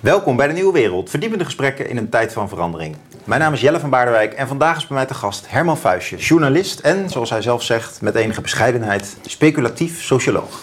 [0.00, 2.96] Welkom bij de Nieuwe Wereld, verdiepende gesprekken in een tijd van verandering.
[3.24, 6.16] Mijn naam is Jelle van Baardenwijk en vandaag is bij mij te gast Herman Fuisje,
[6.16, 10.60] journalist en, zoals hij zelf zegt, met enige bescheidenheid, speculatief socioloog.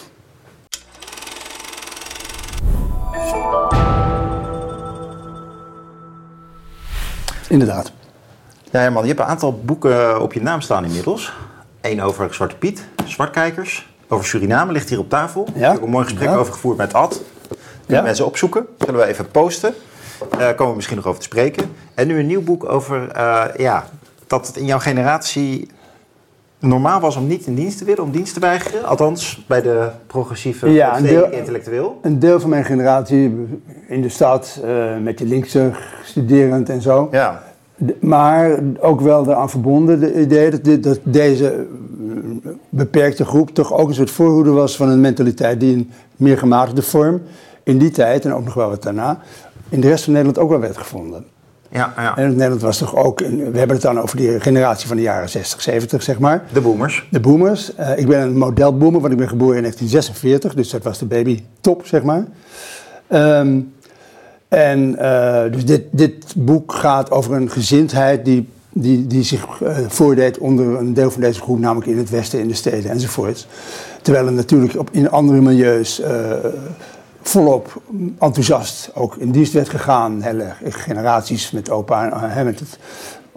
[7.48, 7.92] Inderdaad.
[8.70, 11.32] Ja, Herman, je hebt een aantal boeken op je naam staan inmiddels.
[11.80, 13.88] Eén over Zwarte Piet, Zwartkijkers.
[14.08, 15.48] Over Suriname ligt hier op tafel.
[15.54, 15.58] Ja.
[15.58, 16.36] Ik heb ook een mooi gesprek Ja.
[16.36, 17.22] over gevoerd met Ad.
[17.86, 18.08] Kunnen Ja.
[18.08, 18.66] mensen opzoeken.
[18.78, 19.74] Zullen we even posten.
[20.38, 21.64] Daar komen we misschien nog over te spreken.
[21.94, 23.84] En nu een nieuw boek over eh, ja,
[24.26, 25.68] dat het in jouw generatie
[26.58, 28.84] normaal was om niet in dienst te willen, om dienst te weigeren.
[28.84, 31.98] Althans, bij de progressieve Ja, een deel- intellectueel.
[32.02, 33.46] Een deel van mijn generatie
[33.88, 35.70] in de stad, eh, met je linkse
[36.04, 37.08] studerend en zo.
[37.10, 37.42] Ja.
[37.76, 43.72] De- Maar ook wel eraan verbonden, de idee dat, dat deze eh, beperkte groep toch
[43.72, 47.22] ook een soort voorhoede was van een mentaliteit die in meer gematigde vorm
[47.66, 49.20] in die tijd en ook nog wel wat daarna
[49.68, 51.24] in de rest van Nederland ook wel werd gevonden.
[51.70, 52.16] Ja, ja.
[52.16, 55.28] En Nederland was toch ook, we hebben het dan over die generatie van de jaren
[55.28, 56.44] 60, 70 zeg maar.
[56.52, 57.08] De boomers.
[57.10, 57.74] De boomers.
[57.74, 61.06] Eh, ik ben een modelboomer, want ik ben geboren in 1946, dus dat was de
[61.06, 62.26] baby top, zeg maar.
[63.06, 63.60] Ehm,
[64.48, 69.76] en eh, dus dit, dit boek gaat over een gezindheid die, die, die zich eh,
[69.88, 73.46] voordeed onder een deel van deze groep, namelijk in het westen, in de steden enzovoorts.
[74.02, 76.02] Terwijl er natuurlijk op, in andere milieus
[77.28, 77.82] volop
[78.18, 80.20] enthousiast ook in dienst werd gegaan.
[80.20, 82.78] Hele generaties met opa, en, eh, met het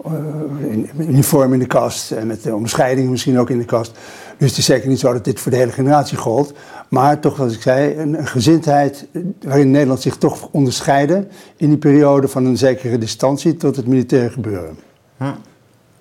[0.04, 3.92] eh, uniform in de kast en met de omscheiding misschien ook in de kast.
[4.36, 6.52] Dus het is zeker niet zo dat dit voor de hele generatie gold.
[6.88, 11.78] Maar toch, zoals ik zei, een, gezindheid eh, waarin Nederland zich toch onderscheidde in die
[11.78, 14.78] periode van een zekere distantie tot het militaire gebeuren.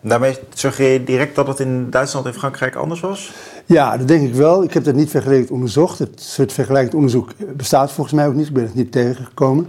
[0.01, 3.31] Daarmee suggereer je direct dat het in Duitsland en Frankrijk anders was?
[3.69, 4.63] Ja, dat denk ik wel.
[4.63, 5.99] Ik heb dat niet vergeleken onderzocht.
[5.99, 8.47] Het soort vergelijkend onderzoek bestaat volgens mij ook niet.
[8.47, 9.67] Ik ben het niet tegengekomen.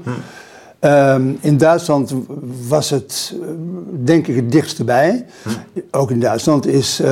[0.78, 2.14] Ehm, in Duitsland
[2.68, 3.48] was het, eh,
[4.04, 5.26] denk ik, het dichtst bij.
[5.90, 7.08] Ook in Duitsland is, eh,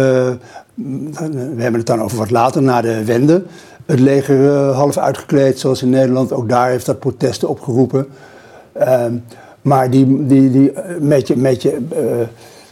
[0.75, 3.43] we hebben het dan over wat later, na de Wende,
[3.87, 6.33] het leger eh, half uitgekleed, zoals in Nederland.
[6.33, 8.07] Ook daar heeft dat protesten opgeroepen.
[8.73, 9.15] Ehm,
[9.63, 12.27] maar die, die, die beetje, een beetje eh,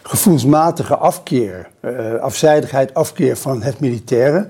[0.06, 4.46] gevoelsmatige afkeer, eh, afzijdigheid, afkeer van het militaire,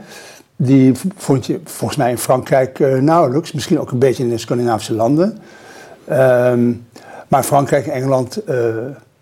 [0.57, 3.53] die vond je volgens mij in Frankrijk eh, nauwelijks.
[3.53, 5.39] Misschien ook een beetje in de Scandinavische landen.
[6.05, 6.73] Ehm,
[7.29, 8.57] maar Frankrijk en Engeland eh,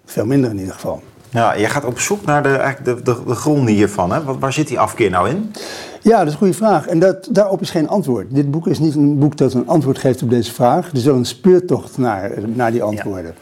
[0.04, 1.02] veel minder in ieder geval.
[1.30, 4.12] Ja, je gaat op zoek naar de, eigenlijk de, de, de gronden hiervan.
[4.12, 4.38] Hè?
[4.38, 5.52] Waar zit die afkeer nou in?
[6.00, 6.86] Ja, dat is een goede vraag.
[6.86, 8.34] En dat, daarop is geen antwoord.
[8.34, 10.86] Dit boek is niet een boek dat een antwoord geeft op deze vraag.
[10.86, 13.34] Het is wel een speurtocht naar, naar die antwoorden.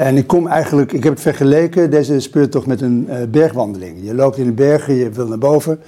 [0.00, 3.98] En ik kom eigenlijk, ik heb het vergeleken, deze speurtocht met een eh, bergwandeling.
[4.02, 5.80] Je loopt in de bergen, je wil naar boven.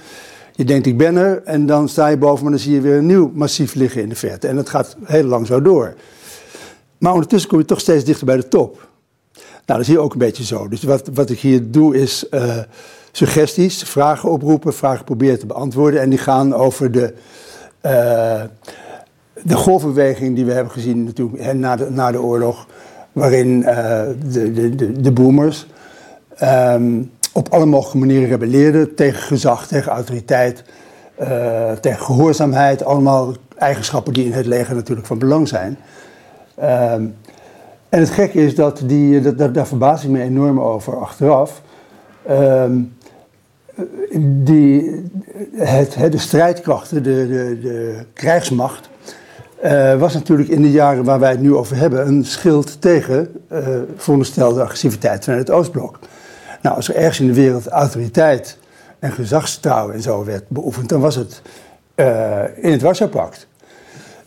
[0.51, 1.43] Je denkt, ik ben er.
[1.43, 4.09] En dan sta je boven, maar dan zie je weer een nieuw massief liggen in
[4.09, 4.47] de verte.
[4.47, 5.93] En dat gaat heel lang zo door.
[6.97, 8.87] Maar ondertussen kom je toch steeds dichter bij de top.
[9.33, 10.67] Nou, dat is hier ook een beetje zo.
[10.67, 12.57] Dus wat, wat ik hier doe is eh,
[13.11, 16.01] suggesties, vragen oproepen, vragen proberen te beantwoorden.
[16.01, 17.13] En die gaan over de,
[17.81, 18.41] eh,
[19.43, 22.67] de golfbeweging die we hebben gezien natuurlijk, na, de, na de oorlog.
[23.13, 24.01] Waarin eh,
[24.31, 25.67] de, de, de, de boomers
[26.35, 27.01] ehm,
[27.33, 30.63] op alle mogelijke manieren rebelleerden tegen gezag, tegen autoriteit,
[31.15, 32.83] eh, tegen gehoorzaamheid.
[32.83, 35.77] Allemaal eigenschappen die in het leger natuurlijk van belang zijn.
[36.55, 37.05] Ehm,
[37.89, 41.61] en het gekke is dat, die, dat, dat, daar verbaas ik me enorm over achteraf.
[42.25, 42.79] Ehm,
[44.19, 45.03] die,
[45.55, 48.89] het, de strijdkrachten, de, de, de krijgsmacht,
[49.63, 53.29] eh, was natuurlijk in de jaren waar wij het nu over hebben een schild tegen
[53.47, 55.99] eh veronderstelde agressiviteit vanuit het Oostblok.
[56.61, 58.57] Nou, als er ergens in de wereld autoriteit
[58.99, 61.41] en gezagstrouw en zo werd beoefend, dan was het
[61.95, 63.47] eh, in het Warschau-pact.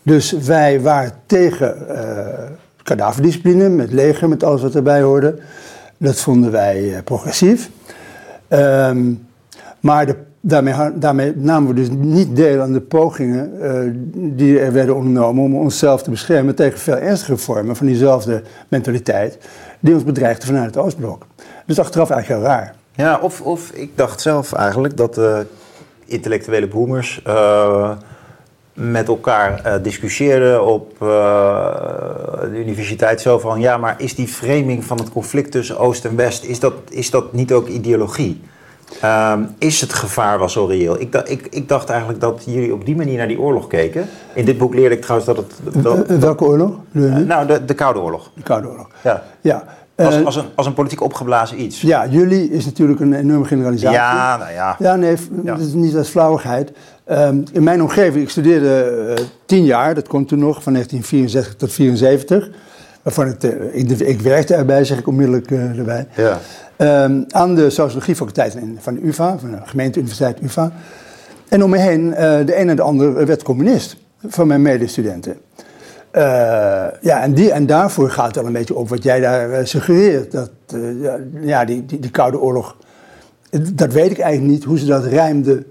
[0.02, 1.98] Dus wij waren tegen uh,
[2.82, 5.38] kadaverdiscipline, met leger, met alles wat erbij hoorde.
[5.96, 7.70] Dat vonden wij uh, progressief.
[8.48, 9.26] Um,
[9.80, 13.80] maar de, daarmee, daarmee, namen we dus niet deel aan de pogingen uh,
[14.14, 19.38] die er werden ondernomen om onszelf te beschermen tegen veel ernstige vormen van diezelfde mentaliteit
[19.80, 21.26] die ons bedreigde vanuit het Oostblok.
[21.66, 22.74] Dus achteraf eigenlijk heel raar.
[22.94, 25.46] Ja, of, of ik dacht zelf eigenlijk dat de
[26.04, 27.90] intellectuele boomers uh,
[28.74, 33.60] met elkaar uh, discussieerden op de universiteit zo van...
[33.60, 36.44] ja, maar is die framing van het conflict tussen Oost en West...
[36.44, 38.40] is dat, is dat niet ook ideologie?
[39.04, 41.00] Um, is het gevaar wel zo reëel?
[41.00, 44.06] Ik, dacht, ik, ik dacht eigenlijk dat jullie op die manier naar die oorlog keken.
[44.34, 45.82] In dit boek leerde ik trouwens dat het...
[45.82, 46.70] Dat, Welke oorlog?
[47.26, 48.30] nou, de, de Koude Oorlog.
[48.34, 48.88] De Koude Oorlog.
[49.02, 49.22] Ja.
[49.40, 49.64] ja.
[49.96, 51.80] Als, Eh, als, een, als een politiek opgeblazen iets.
[51.80, 53.96] Ja, jullie is natuurlijk een enorme generalisatie.
[53.98, 54.76] Ja, nou ja.
[54.78, 55.52] Ja, nee, Ja.
[55.56, 56.72] dat is niet als flauwigheid.
[57.04, 58.84] Ehm, in mijn omgeving, ik studeerde
[59.16, 62.48] eh, tien jaar, dat kon toen nog, van 1964 tot 74.
[63.02, 66.06] Waarvan ik, eh, ik, ik werkte erbij, zeg ik onmiddellijk eh, erbij.
[66.16, 66.38] Ja.
[66.76, 70.72] Ehm, aan de sociologiefaculteit van de UvA, van de gemeenteuniversiteit UvA.
[71.48, 73.96] En om me heen, eh, de een en de ander werd communist
[74.26, 75.36] van mijn medestudenten.
[76.10, 76.22] Eh,
[77.00, 79.64] ja, en, die, en daarvoor gaat het al een beetje op wat jij daar eh,
[79.64, 80.32] suggereert.
[80.32, 80.50] Dat,
[81.40, 82.76] ja, die, die, Koude Oorlog,
[83.72, 85.64] dat weet ik eigenlijk niet, hoe ze dat rijmden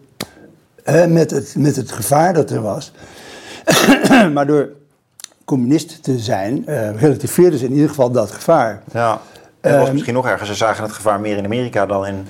[0.83, 2.91] hè, met, het, met het gevaar dat er was.
[4.33, 4.69] maar door
[5.45, 6.65] communist te zijn,
[6.97, 8.81] relativeerden ze in ieder geval dat gevaar.
[8.91, 9.21] ja.
[9.69, 10.47] Het was Ehm, misschien nog erger.
[10.47, 12.25] Ze zagen het gevaar meer in Amerika dan in...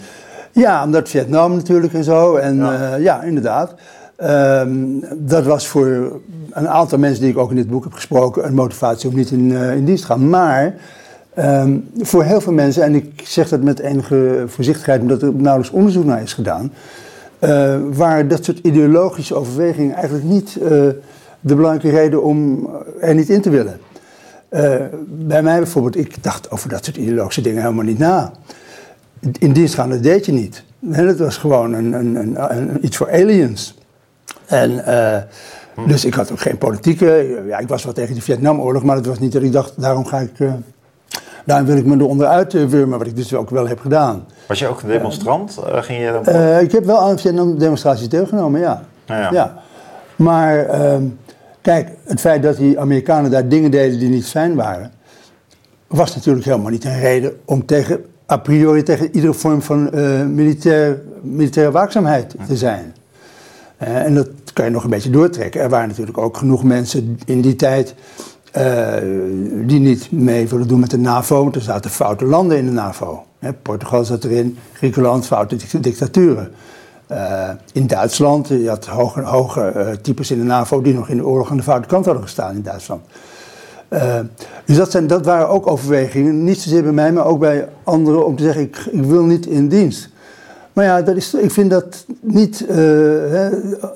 [0.51, 2.35] Ja, omdat Vietnam natuurlijk en zo.
[2.35, 2.73] En Ja.
[2.73, 3.73] ja, ja inderdaad.
[4.15, 4.75] Ehm,
[5.15, 6.19] dat was voor
[6.51, 8.45] een aantal mensen die ik ook in dit boek heb gesproken...
[8.45, 10.29] een motivatie om niet in, eh, in dienst te gaan.
[10.29, 10.75] Maar
[11.33, 15.01] ehm, voor heel veel mensen, en ik zeg dat met enige voorzichtigheid...
[15.01, 16.73] omdat er nauwelijks onderzoek naar is gedaan...
[17.39, 20.69] eh waren dat soort ideologische overwegingen eigenlijk niet eh,
[21.39, 23.79] de belangrijke reden om er niet in te willen.
[24.55, 24.75] Eh,
[25.07, 28.31] bij mij bijvoorbeeld, ik dacht over dat soort ideologische dingen helemaal niet na.
[29.39, 30.63] In dienst gaan, dat deed je niet.
[30.79, 33.77] Nee, dat was gewoon een, een, een, iets voor aliens.
[34.45, 35.21] En, eh,
[35.87, 37.41] Dus ik had ook geen politieke...
[37.47, 39.81] Ja, ik was wel tegen de Vietnamoorlog, maar het was niet dat ik dacht...
[39.81, 40.39] daarom ga ik...
[40.39, 40.53] eh,
[41.45, 44.25] daarom wil ik me eronder uitwurmen, wat ik dus ook wel heb gedaan.
[44.47, 45.59] Was je ook een demonstrant?
[45.71, 46.35] Ging je dan...
[46.59, 48.83] Ik heb wel aan Vietnam-demonstraties deelgenomen, ja.
[49.05, 49.61] Nou ja.
[50.15, 51.03] Maar ehm,
[51.65, 54.91] kijk, het feit dat die Amerikanen daar dingen deden die niet fijn waren,
[55.87, 60.25] was natuurlijk helemaal niet een reden om tegen, a priori tegen iedere vorm van eh,
[60.25, 62.95] militair, militaire waakzaamheid te zijn.
[63.77, 65.61] Eh, en dat kan je nog een beetje doortrekken.
[65.61, 67.95] Er waren natuurlijk ook genoeg mensen in die tijd
[68.51, 68.93] eh,
[69.65, 72.71] die niet mee wilden doen met de NAVO, want er zaten foute landen in de
[72.71, 73.25] NAVO.
[73.61, 76.51] Portugal zat erin, Griekenland, foute dict- dictaturen.
[77.07, 81.17] Eh, in Duitsland, je had hoge, hoge eh, types in de NAVO die nog in
[81.17, 83.01] de oorlog aan de foute kant hadden gestaan in Duitsland.
[83.87, 84.19] Eh,
[84.65, 88.25] dus dat, zijn, dat waren ook overwegingen, niet zozeer bij mij, maar ook bij anderen,
[88.25, 90.09] om te zeggen: ik, wil niet in dienst.
[90.73, 93.49] Maar ja, dat is, ik vind dat niet, hè,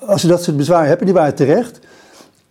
[0.08, 1.80] als ze dat soort bezwaren hebben, die waren terecht,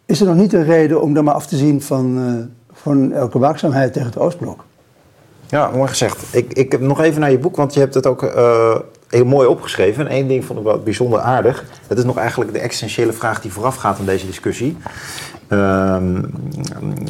[0.07, 3.39] is er nog niet een reden om daar maar af te zien van, van elke
[3.39, 4.65] waakzaamheid tegen het Oostblok.
[5.47, 6.25] Ja, mooi gezegd.
[6.31, 8.23] Ik, ik heb nog even naar je boek, want je hebt het ook
[9.09, 10.07] heel mooi opgeschreven.
[10.07, 11.65] En één ding vond ik wel bijzonder aardig.
[11.87, 14.77] Dat is nog eigenlijk de essentiële vraag die voorafgaat aan deze discussie.
[15.49, 16.23] Ehm,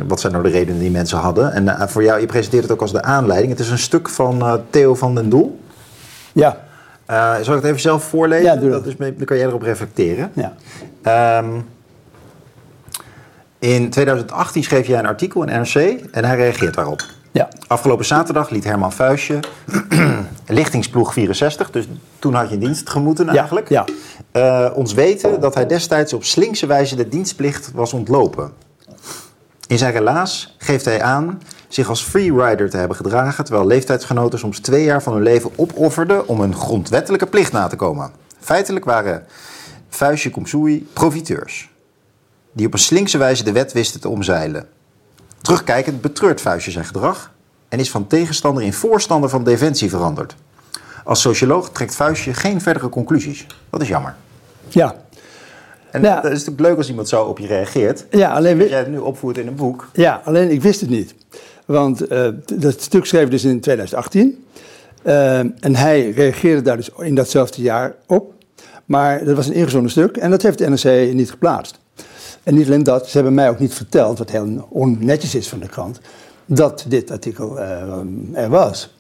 [0.07, 1.53] wat zijn nou de redenen die mensen hadden?
[1.53, 3.51] En eh, voor jou, je presenteert het ook als de aanleiding.
[3.53, 5.61] Het is een stuk van eh, Theo van den Doel.
[6.33, 6.67] Ja,
[7.07, 8.45] Eh, zal ik het even zelf voorlezen?
[8.45, 8.93] Ja, doe dat dat.
[8.93, 10.31] is, dan kan jij erop reflecteren.
[10.35, 10.53] ja.
[11.03, 11.47] Ehm,
[13.59, 15.75] in 2018 schreef jij een artikel in NRC
[16.11, 17.03] en hij reageert daarop.
[17.33, 17.49] Ja.
[17.67, 19.41] Afgelopen zaterdag liet Herman Vuistje,
[20.47, 21.89] lichtingsploeg 64, dus
[22.19, 23.85] toen had je dienst gemoeten eigenlijk, ja.
[24.33, 28.53] eh, ons weten dat hij destijds op slinkse wijze de dienstplicht was ontlopen.
[29.67, 34.59] In zijn relaas geeft hij aan zich als freerider te hebben gedragen, terwijl leeftijdsgenoten soms
[34.59, 38.11] twee jaar van hun leven opofferden om hun grondwettelijke plicht na te komen.
[38.41, 39.27] Feitelijk waren
[39.89, 41.71] Vuistje Komsoei profiteurs,
[42.53, 44.69] die op een slinkse wijze de wet wisten te omzeilen.
[45.41, 47.33] Terugkijkend betreurt Vuistje zijn gedrag
[47.69, 50.35] en is van tegenstander in voorstander van defensie veranderd.
[51.05, 53.47] Als socioloog trekt Vuistje geen verdere conclusies.
[53.71, 54.15] Dat is jammer.
[54.69, 54.95] ja.
[55.91, 56.15] En Ja.
[56.15, 58.07] dat is natuurlijk leuk als iemand zo op je reageert.
[58.11, 59.89] Ja, alleen, Dat jij het nu opvoert in een boek.
[59.93, 61.15] ja, alleen ik wist het niet.
[61.65, 64.45] Want eh, dat stuk schreef dus in 2018.
[65.03, 68.33] Eh, en hij reageerde daar dus in datzelfde jaar op.
[68.85, 71.79] Maar dat was een ingezonden stuk en dat heeft de NRC niet geplaatst.
[72.49, 75.59] En niet alleen dat, ze hebben mij ook niet verteld, wat heel onnetjes is van
[75.59, 76.01] de krant,
[76.47, 77.83] dat dit artikel eh,
[78.33, 78.97] er was.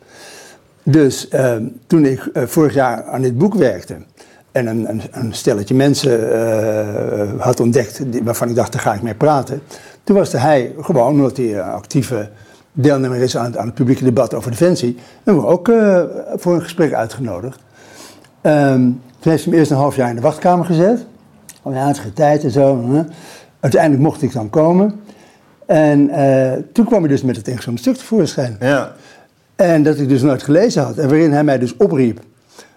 [0.83, 3.97] Dus eh, toen ik eh, vorig jaar aan dit boek werkte
[4.53, 9.03] en een, een, een stelletje mensen eh, had ontdekt waarvan ik dacht, daar ga ik
[9.03, 9.63] mee praten.
[10.05, 12.31] Toen was hij gewoon, omdat hij een actieve
[12.73, 15.71] deelnemer is aan het, aan het publieke debat over defensie, en we ook
[16.37, 17.61] voor een gesprek uitgenodigd.
[18.41, 18.81] Ehm,
[19.19, 21.07] toen heeft hij me eerst een half jaar in de wachtkamer gezet.
[21.63, 22.93] Het is geen tijd en zo.
[22.93, 23.03] hè.
[23.61, 25.01] Uiteindelijk mocht ik dan komen.
[25.67, 28.57] En eh, toen kwam hij dus met het ingezonden stuk tevoorschijn.
[28.61, 28.93] Ja.
[29.57, 30.99] En dat ik dus nooit gelezen had.
[30.99, 32.21] En waarin hij mij dus opriep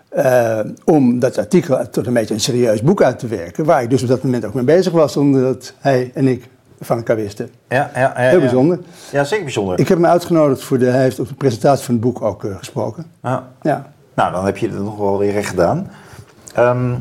[0.10, 3.66] eh, om dat artikel tot een beetje een serieus boek uit te werken.
[3.66, 6.50] Waar ik dus op dat moment ook mee bezig was, zonder dat hij en ik
[6.82, 7.50] van elkaar wisten.
[7.70, 8.80] Ja, ja, ja, Heel bijzonder.
[9.12, 9.80] Ja, zeker bijzonder.
[9.80, 12.44] Ik heb hem uitgenodigd voor de, hij heeft op de presentatie van het boek ook
[12.44, 13.06] eh, gesproken.
[13.24, 13.48] Ja.
[13.62, 13.92] Ja.
[14.14, 15.92] Nou, dan heb je het nog wel weer recht gedaan.
[16.54, 16.94] Ehm,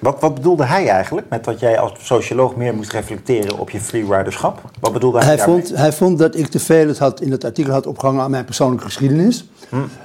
[0.00, 3.80] Wat, wat bedoelde hij eigenlijk met dat jij als socioloog meer moest reflecteren op je
[3.80, 4.60] freeriderschap?
[4.80, 5.62] Wat bedoelde hij Hij daarmee?
[5.62, 8.30] vond, hij vond dat ik te veel het had, in het artikel had opgehangen aan
[8.30, 9.48] mijn persoonlijke geschiedenis.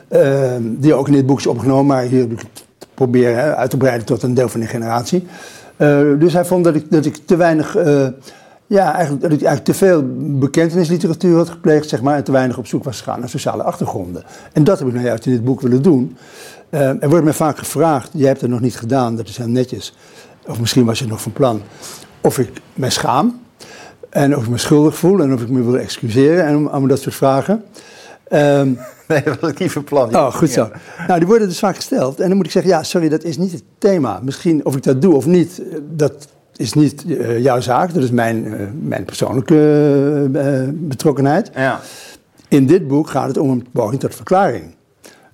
[0.07, 3.69] Eh, die ook in dit boek is opgenomen, maar hier heb ik het proberen uit
[3.69, 5.27] te breiden tot een deel van die generatie.
[5.75, 8.07] Eh, dus hij vond dat ik, dat ik te weinig, eh,
[8.71, 10.03] ja, eigenlijk, dat ik eigenlijk te veel
[10.39, 14.23] bekentenisliteratuur had gepleegd, zeg maar, en te weinig op zoek was gegaan naar sociale achtergronden.
[14.53, 16.17] En dat heb ik nou juist in dit boek willen doen.
[16.69, 19.47] Eh, er wordt mij vaak gevraagd, jij hebt het nog niet gedaan, dat is heel
[19.47, 19.95] netjes.
[20.47, 21.61] Of misschien was je nog van plan.
[22.21, 23.41] Of ik mij schaam.
[24.09, 27.01] En of ik me schuldig voel en of ik me wil excuseren en allemaal dat
[27.01, 27.63] soort vragen.
[28.27, 28.73] Ehm,
[29.07, 30.15] Nee, dat was ik niet van plan.
[30.15, 30.69] oh, goed zo.
[31.07, 32.19] Nou, die worden dus vaak gesteld.
[32.19, 34.19] En dan moet ik zeggen, ja, sorry, dat is niet het thema.
[34.23, 36.27] Misschien of ik dat doe of niet, eh, dat
[36.62, 37.94] is niet eh, jouw zaak.
[37.94, 41.51] Dat is mijn, eh, mijn persoonlijke eh, betrokkenheid.
[41.56, 41.80] Ja.
[42.48, 44.75] In dit boek gaat het om een poging tot verklaring.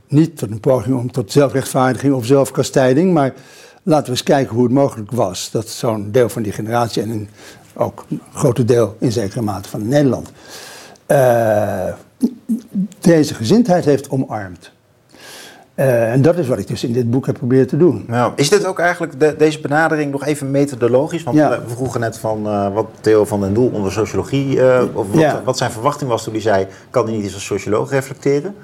[0.08, 3.34] Niet tot een poging om tot zelfrechtvaardiging of zelfkastijding, maar
[3.84, 7.10] laten we eens kijken hoe het mogelijk was dat zo'n deel van die generatie en
[7.10, 7.30] een,
[7.74, 10.32] ook een grote deel in zekere mate van Nederland
[13.00, 14.72] deze gezindheid heeft omarmd.
[15.78, 18.04] Eh, en dat is wat ik dus in dit boek heb proberen te doen.
[18.08, 21.24] Nou, is dit ook eigenlijk de- deze benadering nog even methodologisch?
[21.24, 21.50] Want Ja.
[21.50, 25.20] we vroegen net van eh, wat Theo van den Doel onder sociologie, eh, of wat,
[25.22, 25.42] Ja.
[25.46, 28.56] wat zijn verwachting was toen hij zei, kan hij niet eens als socioloog reflecteren?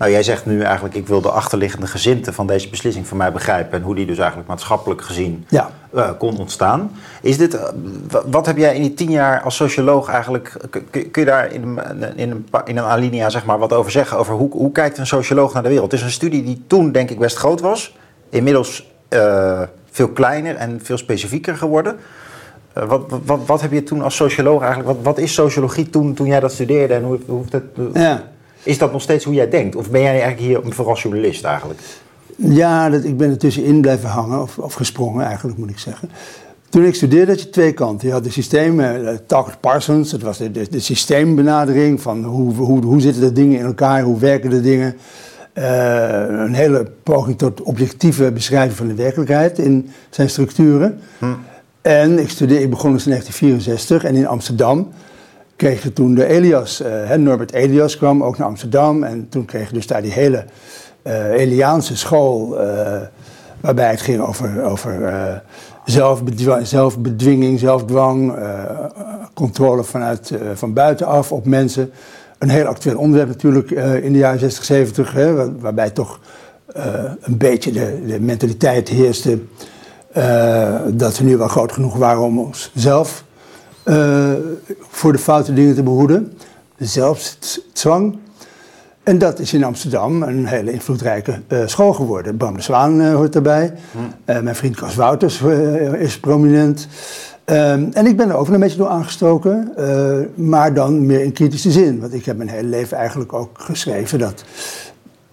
[0.00, 3.32] Nou, jij zegt nu eigenlijk, ik wil de achterliggende gezinte van deze beslissing van mij
[3.32, 5.70] begrijpen en hoe die dus eigenlijk maatschappelijk gezien Ja.
[5.94, 6.90] eh, kon ontstaan.
[7.22, 7.62] Is dit, eh,
[8.10, 10.56] wa- wat heb jij in die tien jaar als socioloog eigenlijk,
[10.90, 14.18] kun, je daar in een, in, een, in een alinea zeg maar wat over zeggen?
[14.18, 15.90] Over hoe, hoe kijkt een socioloog naar de wereld?
[15.90, 17.96] Het is een studie die toen denk ik best groot was.
[18.30, 21.96] Inmiddels eh, veel kleiner en veel specifieker geworden.
[22.72, 26.26] Wat, wat, wat, heb je toen als socioloog eigenlijk, wat, wat is sociologie toen, toen
[26.26, 27.62] jij dat studeerde en hoe, hoe dat,
[27.94, 28.22] Ja.
[28.62, 29.76] Is dat nog steeds hoe jij denkt?
[29.76, 31.80] Of ben jij eigenlijk hier vooral journalist eigenlijk?
[32.36, 36.10] Ja, dat, ik ben er tussenin blijven hangen, of, of gesprongen eigenlijk moet ik zeggen.
[36.68, 38.08] Toen ik studeerde had je twee kanten.
[38.08, 42.54] Je had de systemen, uh, Tucker Parsons, dat was de, de, de systeembenadering van hoe,
[42.54, 44.96] hoe, hoe zitten de dingen in elkaar, hoe werken de dingen.
[45.52, 51.00] Eh, een hele poging tot objectieve beschrijving van de werkelijkheid in zijn structuren.
[51.82, 54.88] En ik, studeerde, ik begon dus in 1964 en in Amsterdam
[55.60, 59.02] kreeg je toen de Elias, eh, Norbert Elias kwam ook naar Amsterdam.
[59.02, 60.44] En toen kreeg dus daar die hele
[61.02, 63.00] eh, Eliaanse school, eh,
[63.60, 65.42] waarbij het ging over, over
[66.64, 68.34] zelfbedwinging, zelfdwang,
[69.34, 71.90] controle vanuit, van buitenaf op mensen.
[72.38, 73.70] Een heel actueel onderwerp natuurlijk
[74.02, 76.20] in de jaren 60, 70, hè, waar- waarbij toch
[77.20, 79.38] een beetje de, de mentaliteit heerste
[80.88, 83.24] dat we nu wel groot genoeg waren om onszelf
[83.82, 84.32] eh,
[84.88, 86.32] voor de foute dingen te behoeden.
[86.76, 88.18] De zelfzwang.
[89.02, 92.36] En dat is in Amsterdam een hele invloedrijke eh, school geworden.
[92.36, 93.72] Bram de Zwaan eh, hoort daarbij.
[94.24, 95.42] Eh, mijn vriend Cas Wouters
[95.98, 96.88] is prominent.
[97.44, 99.72] Ehm, en ik ben er ook een beetje door aangestoken,
[100.34, 102.00] maar dan meer in kritische zin.
[102.00, 104.44] Want ik heb mijn hele leven eigenlijk ook geschreven dat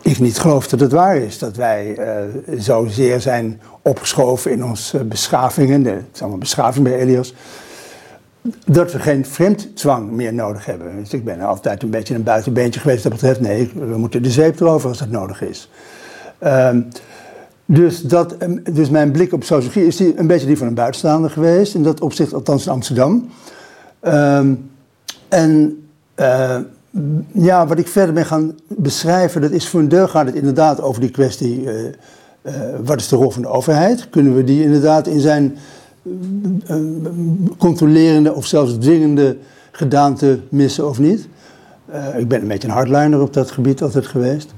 [0.01, 1.39] ik niet geloof dat het waar is.
[1.39, 5.85] Dat wij eh zozeer zijn opgeschoven in onze beschavingen.
[5.85, 7.33] Het is allemaal beschaving bij Elias.
[8.65, 10.95] Dat we geen vreemdzwang meer nodig hebben.
[10.99, 13.39] Dus ik ben altijd een beetje een buitenbeentje geweest dat betreft.
[13.39, 15.69] Nee, we moeten de zeep erover als dat nodig is.
[16.39, 16.81] Ehm,
[17.65, 20.73] dus, dat, em, dus mijn blik op sociologie is die, een beetje die van een
[20.73, 21.75] buitenstaander geweest.
[21.75, 23.29] In dat opzicht, althans in Amsterdam.
[23.99, 24.53] Ehm,
[25.29, 25.81] en
[26.15, 26.57] eh,
[27.31, 30.81] ja, wat ik verder ben gaan beschrijven, dat is voor een deel gaat het inderdaad
[30.81, 31.69] over die kwestie.
[31.69, 31.87] eh,
[32.41, 34.09] eh, wat is de rol van de overheid?
[34.09, 35.57] Kunnen we die inderdaad in zijn
[37.57, 39.37] controlerende of zelfs dwingende
[39.71, 41.27] gedaante missen of niet?
[41.85, 44.53] Eh, ik ben een beetje een hardliner op dat gebied altijd geweest.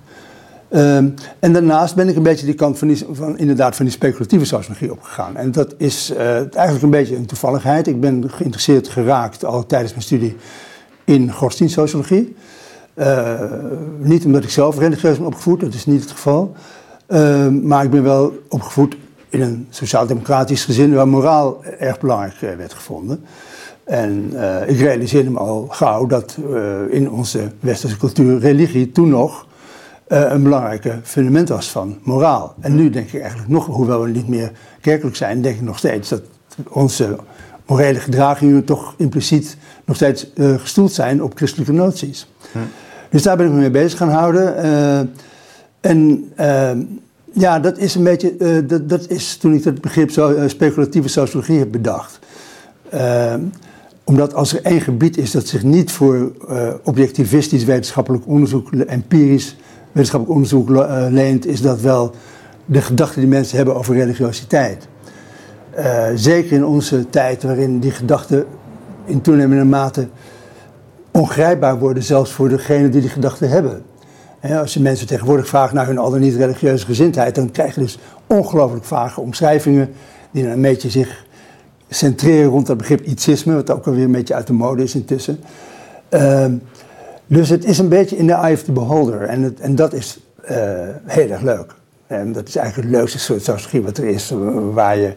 [0.69, 4.45] Ehm, en daarnaast ben ik een beetje die kant van, die, inderdaad, van die speculatieve
[4.45, 5.35] sociologie opgegaan.
[5.35, 7.87] En dat is eh, eigenlijk een beetje een toevalligheid.
[7.87, 10.35] Ik ben geïnteresseerd geraakt al tijdens mijn studie
[11.03, 12.35] in godsdienstsociologie.
[12.93, 13.41] Eh,
[13.99, 16.55] niet omdat ik zelf religieus ben opgevoed, dat is niet het geval.
[17.07, 18.95] Ehm, maar ik ben wel opgevoed
[19.29, 23.25] in een sociaal-democratisch gezin waar moraal erg belangrijk eh, werd gevonden.
[23.83, 29.09] En eh, ik realiseerde me al gauw dat eh, in onze westerse cultuur religie toen
[29.09, 29.47] nog
[30.07, 32.55] een belangrijke fundament was van moraal.
[32.59, 35.77] En nu denk ik eigenlijk nog, hoewel we niet meer kerkelijk zijn, denk ik nog
[35.77, 36.21] steeds dat
[36.69, 37.15] onze
[37.65, 42.27] morele gedragingen toch impliciet nog steeds gestoeld zijn op christelijke noties.
[43.09, 44.55] Dus daar ben ik me mee bezig gaan houden.
[45.81, 46.31] en
[47.33, 51.59] ja, dat is een beetje, eh, dat, is toen ik het begrip eh, speculatieve sociologie
[51.59, 52.19] heb bedacht.
[52.89, 53.33] Eh,
[54.03, 56.31] omdat als er één gebied is dat zich niet voor
[56.83, 59.55] objectivistisch wetenschappelijk onderzoek, empirisch
[59.91, 60.69] wetenschappelijk onderzoek
[61.09, 62.11] leent, is dat wel
[62.65, 64.87] de gedachten die mensen hebben over religiositeit.
[66.15, 68.45] Zeker in onze tijd waarin die gedachten
[69.05, 70.07] in toenemende mate
[71.11, 73.83] ongrijpbaar worden, zelfs voor degenen die die gedachten hebben.
[74.41, 77.81] Als je mensen tegenwoordig vraagt naar hun al dan niet religieuze gezindheid, dan krijg je
[77.81, 79.91] dus ongelooflijk vage omschrijvingen
[80.31, 81.25] die een beetje zich
[81.89, 85.39] centreren rond dat begrip ietsisme, wat ook alweer een beetje uit de mode is intussen.
[86.09, 86.53] Ehm,
[87.25, 89.93] dus het is een beetje in de eye of the beholder en, het, en dat
[89.93, 90.19] is
[90.49, 90.57] uh,
[91.05, 91.75] heel erg leuk.
[92.07, 94.33] En dat is eigenlijk het leukste soort sociologie wat er is,
[94.73, 95.15] waar je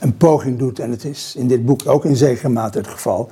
[0.00, 3.30] een poging doet, en het is in dit boek ook in zekere mate het geval,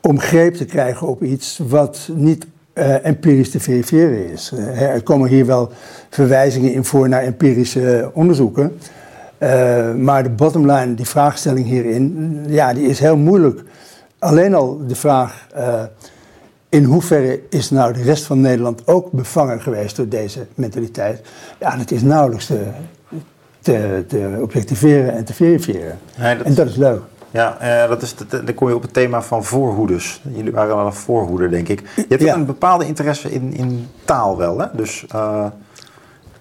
[0.00, 2.46] om greep te krijgen op iets wat niet
[2.78, 4.52] uh, empirisch te verifiëren is.
[4.54, 5.70] Uh, er komen hier wel
[6.10, 8.78] verwijzingen in voor naar empirische onderzoeken.
[9.38, 13.62] Uh, maar de bottomline, die vraagstelling hierin, ja, die is heel moeilijk.
[14.18, 15.46] Alleen al de vraag
[16.68, 21.20] in hoeverre is nou de rest van Nederland ook bevangen geweest door deze mentaliteit?
[21.60, 22.62] Ja, dat is nauwelijks te,
[23.60, 25.98] te, te objectiveren en te verifiëren.
[26.16, 27.00] en dat is leuk.
[27.30, 30.22] Ja, uh, dat is, dan kom je op het thema van voorhoeders.
[30.32, 31.82] Jullie waren wel een voorhoeder, denk ik.
[31.96, 34.66] Je hebt ook een bepaalde interesse in, in taal wel, hè?
[34.72, 35.44] Dus uh,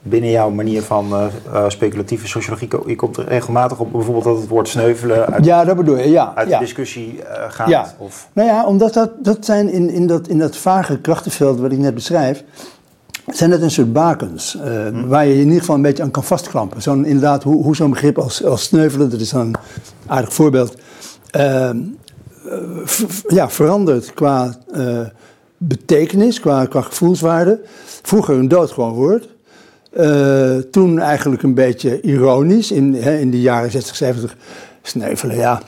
[0.01, 4.47] binnen jouw manier van uh, speculatieve sociologie, je komt er regelmatig op bijvoorbeeld dat het
[4.47, 7.67] woord sneuvelen uit, ja, dat bedoel je, ja, uit de discussie gaat.
[7.67, 7.93] Ja.
[7.97, 8.29] Of...
[8.33, 11.77] Nou ja, omdat dat, dat zijn in, in, dat, in dat vage krachtenveld wat ik
[11.77, 12.43] net beschrijf,
[13.27, 15.07] zijn dat een soort bakens, hm.
[15.07, 16.81] waar je in ieder geval een beetje aan kan vastklampen.
[16.81, 19.55] Zo'n, inderdaad, hoe, hoe zo'n begrip als, als sneuvelen, dat is dan een
[20.07, 20.75] aardig voorbeeld,
[21.37, 21.69] uh,
[23.27, 24.99] ja, verandert qua uh,
[25.57, 27.59] betekenis, qua, qua gevoelswaarde.
[28.01, 29.27] Vroeger een doodgewoon woord.
[29.93, 34.35] Uh, toen eigenlijk een beetje ironisch, in, hè, in de jaren 60, 70,
[34.81, 35.61] sneuvelen, ja.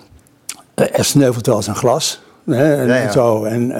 [0.75, 2.21] Er sneuvelt wel eens een glas.
[2.45, 3.11] Hè, en, ja, ja.
[3.11, 3.43] zo.
[3.43, 3.73] En,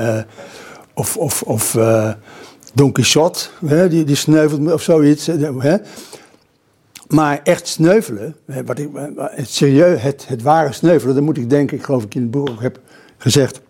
[0.93, 1.77] of of, of
[2.73, 5.25] Don Quixote, hè, die, die sneuvelt of zoiets.
[5.25, 5.77] Hè.
[7.07, 8.35] Maar echt sneuvelen,
[8.65, 12.15] wat ik, het, serieus, het, het ware sneuvelen, dat moet ik denken, ik geloof ik
[12.15, 12.79] in het boek ook heb
[13.17, 13.61] gezegd,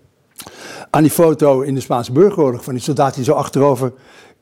[0.90, 3.94] aan die foto in de Spaanse burgeroorlog van die soldaat die zo achterover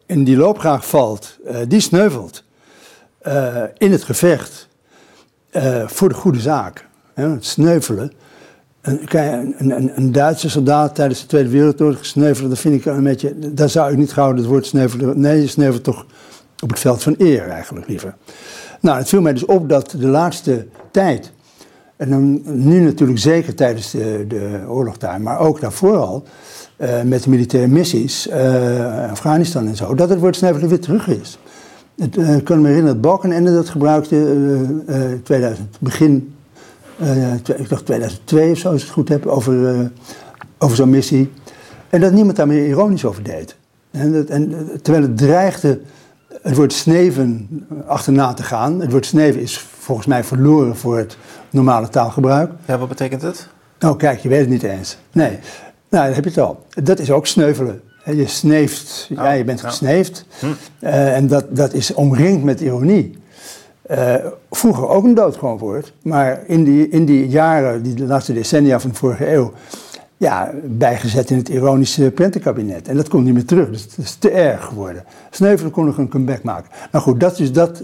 [0.05, 2.43] in die loopgraag valt, uh, die sneuvelt
[3.77, 4.67] in het gevecht
[5.85, 6.87] voor de goede zaak.
[7.13, 8.11] het sneuvelen.
[8.87, 13.35] Een, een, een, Duitse soldaat tijdens de Tweede Wereldoorlog sneuvelen, dat vind ik een beetje,
[13.53, 15.19] daar zou ik niet gauw het woord sneuvelen.
[15.19, 16.05] Nee, je sneuvelt toch
[16.63, 18.15] op het veld van eer eigenlijk liever.
[18.81, 21.31] Nou, het viel mij dus op dat de laatste tijd,
[21.95, 26.23] en nu natuurlijk zeker tijdens de, de oorlog daar, maar ook daarvoor al,
[26.77, 31.07] uh, met de militaire missies, uh, Afghanistan en zo, dat het woord sneuvelen weer terug
[31.07, 31.39] is.
[31.97, 34.35] Het, uh, ik kan me herinneren dat Balkenende dat gebruikte,
[35.23, 36.35] 2000, begin,
[37.57, 39.91] ik dacht 2002 of zo, als ik het goed heb, over,
[40.57, 41.31] over zo'n missie.
[41.89, 43.55] En dat niemand daar meer ironisch over deed.
[43.91, 45.79] En, dat, en terwijl het dreigde
[46.41, 47.47] het woord sneven
[47.85, 48.81] achterna te gaan.
[48.81, 51.17] Het woord sneven is volgens mij verloren voor het
[51.49, 52.51] normale taalgebruik.
[52.65, 53.47] Ja, wat betekent het?
[53.79, 54.97] Oh, kijk, je weet het niet eens.
[55.11, 55.39] Nee,
[55.89, 56.65] nou, dan heb je het al.
[56.69, 57.81] Dat is ook sneuvelen.
[58.05, 60.25] Je sneeft, ja, je bent gesneefd.
[60.39, 60.45] Hm.
[60.79, 63.17] Uh, en dat, dat is omringd met ironie.
[63.91, 64.15] Uh,
[64.51, 68.79] vroeger ook een doodgewoon woord, maar in die, in die jaren, die de laatste decennia
[68.79, 69.53] van de vorige eeuw,
[70.17, 72.87] ja, bijgezet in het ironische prentenkabinet.
[72.87, 75.03] En dat komt niet meer terug, dus het is te erg geworden.
[75.29, 76.69] Sneuvelen kon nog een comeback maken.
[76.91, 77.83] Nou goed, dat is dat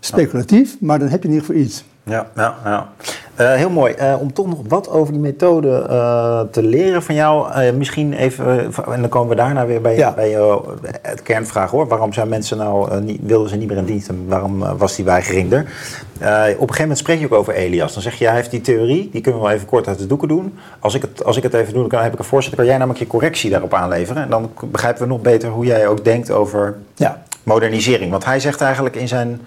[0.00, 1.84] speculatief, maar dan heb je in ieder geval iets.
[2.02, 2.92] Ja, ja, ja.
[3.40, 3.94] Uh, heel mooi.
[3.98, 7.62] Uh, om toch nog wat over die methode uh, te leren van jou.
[7.72, 10.12] misschien even, en dan komen we daarna weer bij, ja.
[10.12, 10.30] bij
[11.02, 11.86] het kernvraag hoor.
[11.86, 15.04] Waarom zijn mensen nou, niet, wilden ze niet meer in dienst en waarom was die
[15.04, 15.60] weigering er?
[15.60, 17.92] op een gegeven moment spreek je ook over Elias.
[17.92, 20.06] Dan zeg je, hij heeft die theorie, die kunnen we wel even kort uit de
[20.06, 20.58] doeken doen.
[20.78, 22.58] Als ik het, als ik het even doe, dan heb ik een voorzitter.
[22.58, 24.22] Kan jij namelijk je correctie daarop aanleveren?
[24.22, 27.22] En dan begrijpen we nog beter hoe jij ook denkt over ja.
[27.42, 28.10] modernisering.
[28.10, 29.40] Want hij zegt eigenlijk in zijn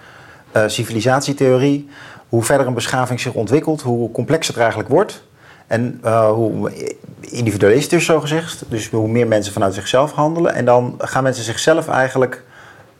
[0.67, 1.89] civilisatietheorie
[2.35, 5.23] hoe verder een beschaving zich ontwikkelt, hoe complexer het eigenlijk wordt.
[5.67, 6.71] En uh, hoe
[7.19, 8.63] individualistisch zo gezegd.
[8.67, 10.53] Dus hoe meer mensen vanuit zichzelf handelen.
[10.53, 12.43] En dan gaan mensen zichzelf eigenlijk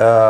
[0.02, 0.30] uh,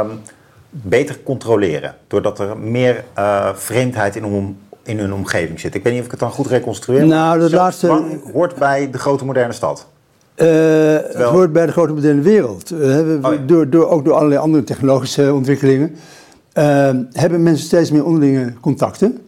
[0.69, 1.95] beter controleren.
[2.07, 5.75] Doordat er meer uh, vreemdheid in, om, in hun omgeving zit.
[5.75, 7.05] Ik weet niet of ik het dan goed reconstrueer.
[7.05, 8.19] Nou, dat laatste...
[8.33, 9.87] hoort bij de grote moderne stad.
[10.35, 11.05] Uh, Terwijl...
[11.07, 12.71] Het hoort bij de grote moderne wereld.
[12.71, 13.39] Uh, oh, ja.
[13.45, 15.95] door, door, ook door allerlei andere technologische ontwikkelingen.
[16.57, 19.19] Uh, hebben mensen steeds meer onderlinge contacten.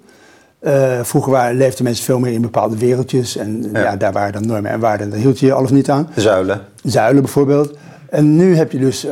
[0.62, 3.38] Uh, vroeger waren, leefden mensen veel meer in bepaalde wereldjes.
[3.38, 3.80] En ja.
[3.80, 5.10] ja daar waren dan normen en waarden.
[5.10, 6.10] Daar hield je alles niet aan.
[6.16, 6.62] Zuilen.
[6.84, 7.78] Zuilen bijvoorbeeld.
[8.10, 9.06] En nu heb je dus...
[9.06, 9.12] Uh,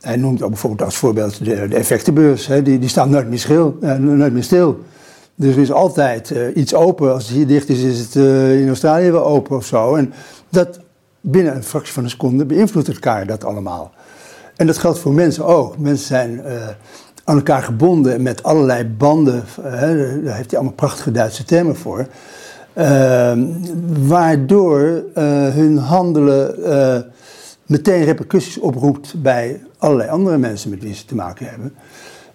[0.00, 2.46] hij noemt ook bijvoorbeeld als voorbeeld de, de effectenbeurs.
[2.46, 4.80] Hè, die, die staan nooit meer, schil, uh, nooit meer stil.
[5.34, 7.12] Dus er is altijd iets open.
[7.12, 8.14] Als het hier dicht is, is het
[8.60, 9.94] in Australië wel open of zo.
[9.94, 10.12] En
[10.48, 10.80] dat
[11.20, 13.92] binnen een fractie van een seconde beïnvloedt elkaar dat allemaal.
[14.56, 15.78] En dat geldt voor mensen ook.
[15.78, 16.42] Mensen zijn
[17.24, 19.44] aan elkaar gebonden met allerlei banden.
[19.60, 22.06] Hè, daar heeft hij allemaal prachtige Duitse termen voor.
[22.72, 23.46] Ehm,
[24.06, 27.00] waardoor eh, hun handelen eh,
[27.66, 31.74] meteen repercussies oproept bij allerlei andere mensen met wie ze te maken hebben.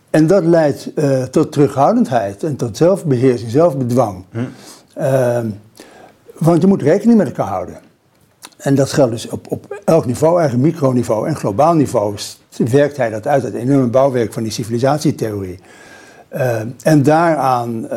[0.10, 4.24] En dat leidt eh, tot terughoudendheid en tot zelfbeheersing, zelfbedwang.
[4.32, 4.40] Hm.
[4.94, 5.48] Ehm,
[6.38, 7.78] want je moet rekening met elkaar houden.
[8.58, 12.16] En dat geldt dus op, op elk niveau, eigenlijk microniveau en globaal niveau,
[12.68, 15.60] werkt hij dat uit, het enorme bouwwerk van die civilisatietheorie.
[16.34, 17.84] Uh, en daaraan.
[17.84, 17.90] Uh,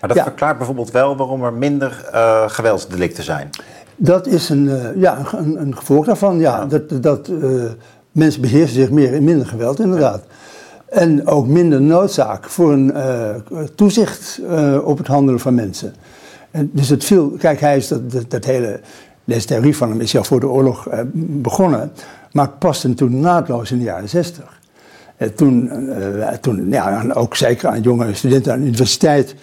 [0.00, 3.50] maar dat verklaart bijvoorbeeld wel waarom er minder uh, geweldsdelicten zijn.
[3.96, 6.56] Dat is een, ja, een, een gevolg daarvan, ja.
[6.56, 6.66] ja.
[6.66, 7.30] Dat, dat
[8.12, 10.22] mensen beheersen zich meer in minder geweld, inderdaad.
[10.28, 10.98] Ja.
[10.98, 12.94] En ook minder noodzaak voor een
[13.74, 14.40] toezicht
[14.84, 15.94] op het handelen van mensen.
[16.50, 18.80] En dus het viel, kijk, hij is dat, dat, dat hele
[19.24, 21.92] deze theorie van hem is ja voor de oorlog eh, begonnen,
[22.32, 24.60] maar paste toen naadloos in de jaren zestig.
[25.16, 29.34] Eh, toen, uh, toen ja, ook zeker aan jonge studenten aan de universiteit,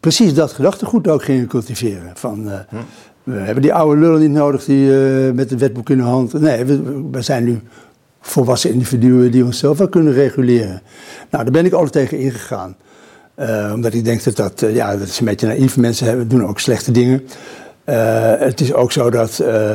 [0.00, 2.10] precies dat gedachtegoed ook gingen cultiveren.
[2.14, 2.76] Van, hm.
[3.22, 4.90] We hebben die oude lullen niet nodig die
[5.32, 6.32] met het wetboek in de hand.
[6.32, 7.60] Nee, we, we, zijn nu
[8.20, 10.82] volwassen individuen die onszelf wel kunnen reguleren.
[11.30, 12.76] Nou, daar ben ik altijd tegen ingegaan.
[13.74, 15.76] omdat ik denk dat dat, ja, dat is een beetje naïef.
[15.76, 17.22] Mensen hebben, doen ook slechte dingen.
[17.88, 19.70] Uh, het is ook zo dat uh,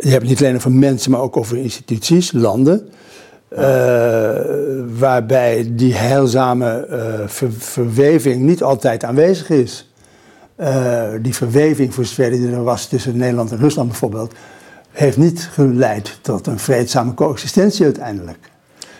[0.00, 2.88] je hebt het niet alleen over mensen, maar ook over instituties, landen.
[3.58, 3.58] Uh,
[4.98, 6.86] waarbij die heilzame
[7.26, 9.92] ver verweving niet altijd aanwezig is.
[11.20, 14.34] die verweving, voor zover die er was tussen Nederland en Rusland bijvoorbeeld,
[14.90, 18.38] heeft niet geleid tot een vreedzame coexistentie uiteindelijk.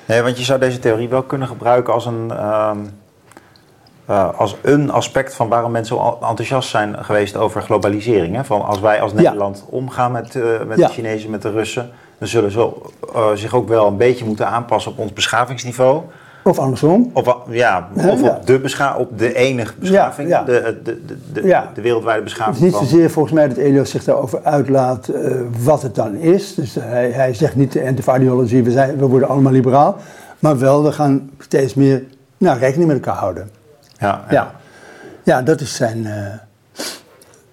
[0.07, 2.31] Nee, want je zou deze theorie wel kunnen gebruiken als een.
[2.31, 2.79] Ehm,
[4.11, 8.37] uh, als een aspect van waarom mensen zo enthousiast zijn geweest over globalisering.
[8.37, 8.45] Hè?
[8.45, 10.87] Van als wij als Nederland omgaan met, uh, met ja.
[10.87, 12.71] de Chinezen, met de Russen, dan zullen ze
[13.15, 16.03] uh, zich ook wel een beetje moeten aanpassen op ons beschavingsniveau.
[16.45, 17.11] Of andersom.
[17.13, 21.01] Of, ja, of Op, de bescha op de enige beschaving, De, de, de,
[21.33, 22.57] de, de, wereldwijde beschaving.
[22.57, 25.11] Het is niet zozeer volgens mij dat Elias zich daarover uitlaat
[25.65, 26.55] wat het dan is.
[26.55, 29.97] Dus hij, hij zegt niet de end of ideology, we, zijn, we worden allemaal liberaal.
[30.39, 32.05] Maar wel, we gaan steeds meer
[32.39, 33.60] nou, rekening met elkaar houden.
[34.01, 34.55] Ja, ja.
[35.23, 35.43] ja.
[35.43, 36.27] dat is zijn, uh,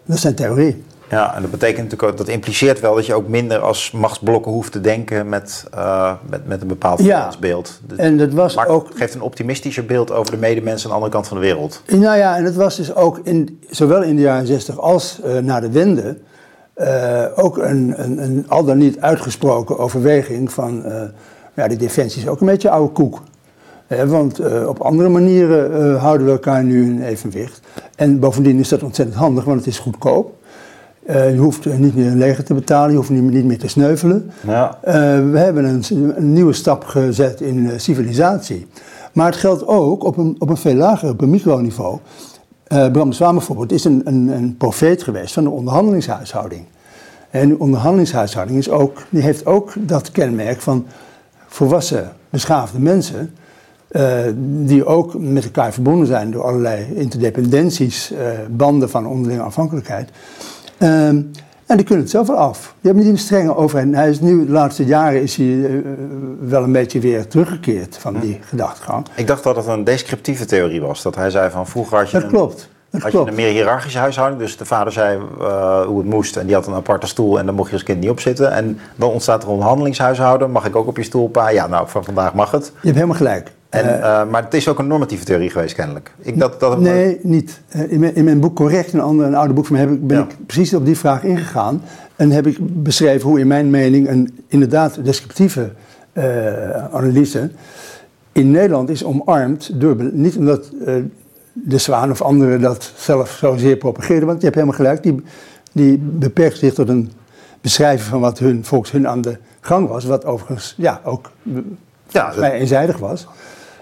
[0.06, 0.84] dat is zijn theorie.
[1.10, 4.52] Ja, en dat betekent natuurlijk ook, dat impliceert wel dat je ook minder als machtsblokken
[4.52, 7.82] hoeft te denken met, uh, met, met een bepaald ja, beeld.
[7.96, 8.90] En dat was ook.
[8.96, 11.82] Geeft een optimistischer beeld over de medemensen aan de andere kant van de wereld.
[11.88, 15.38] Nou ja, en het was dus ook in, zowel in de jaren 60 als uh,
[15.38, 16.18] na de Wende.
[16.78, 20.84] Uh, ook een, een, een, al dan niet uitgesproken overweging van.
[21.54, 23.22] ja, die defensie is ook een beetje oude koek
[23.88, 27.62] want uh, op andere manieren uh, houden we elkaar nu in evenwicht.
[27.96, 30.36] En bovendien is dat ontzettend handig, want het is goedkoop.
[31.10, 33.68] Uh, je hoeft niet meer een leger te betalen, je hoeft niet, niet meer te
[33.68, 34.32] sneuvelen.
[34.48, 34.80] Ja.
[35.32, 35.84] we hebben een,
[36.16, 38.68] een, nieuwe stap gezet in civilisatie.
[39.14, 42.00] Maar het geldt ook op een, op een veel lager, op een microniveau.
[42.92, 46.66] Bram Zwaan bijvoorbeeld is een, een, een profeet geweest van de onderhandelingshuishouding.
[47.30, 50.86] En de onderhandelingshuishouding is ook, die heeft ook dat kenmerk van
[51.48, 53.32] volwassen, beschaafde mensen
[53.92, 58.20] uh, die ook met elkaar verbonden zijn door allerlei interdependenties, uh,
[58.50, 60.10] banden van onderlinge afhankelijkheid.
[60.78, 61.10] Uh,
[61.68, 62.60] en die kunnen het zelf wel af.
[62.60, 63.94] Die hebben niet een strenge overheid.
[63.94, 65.72] Hij is nu, de laatste jaren is hij eh,
[66.40, 69.06] wel een beetje weer teruggekeerd van die gedachtegang.
[69.16, 71.02] Ik dacht dat het een descriptieve theorie was.
[71.02, 72.30] Dat hij zei van vroeger had je dat een...
[72.30, 72.70] klopt.
[72.90, 74.42] Dat had je een meer hiërarchische huishouding.
[74.42, 77.46] Dus de vader zei uh, hoe het moest en die had een aparte stoel en
[77.46, 78.52] daar mocht je als kind niet op zitten.
[78.52, 80.52] En dan ontstaat er een onderhandelingshuishouden.
[80.52, 81.50] Mag ik ook op je stoel, pa?
[81.50, 82.66] Ja, nou, van vandaag mag het.
[82.66, 83.52] Je hebt helemaal gelijk.
[83.78, 86.12] En, uh, maar het is ook een normatieve theorie geweest, kennelijk.
[86.20, 87.62] Ik, dat, dat nee, niet.
[87.90, 90.08] In mijn, in mijn, boek Correct, een, ander, een oude boek van mij, heb ik,
[90.08, 90.24] ben ja.
[90.24, 91.82] ik precies op die vraag ingegaan.
[92.16, 95.72] En heb ik beschreven hoe in mijn mening een inderdaad descriptieve
[96.14, 97.50] uh, analyse
[98.38, 99.70] in Nederland is omarmd.
[99.74, 100.96] Door, niet omdat uh,
[101.54, 105.04] de Zwaan of anderen dat zelf zozeer propageerden, want je hebt helemaal gelijk.
[105.04, 105.24] Die,
[105.72, 107.12] die beperkt zich tot een
[107.62, 110.06] beschrijven van wat hun, volgens hun aan de gang was.
[110.06, 111.32] Wat overigens ja, ook
[112.08, 113.28] ja, vrij eenzijdig was.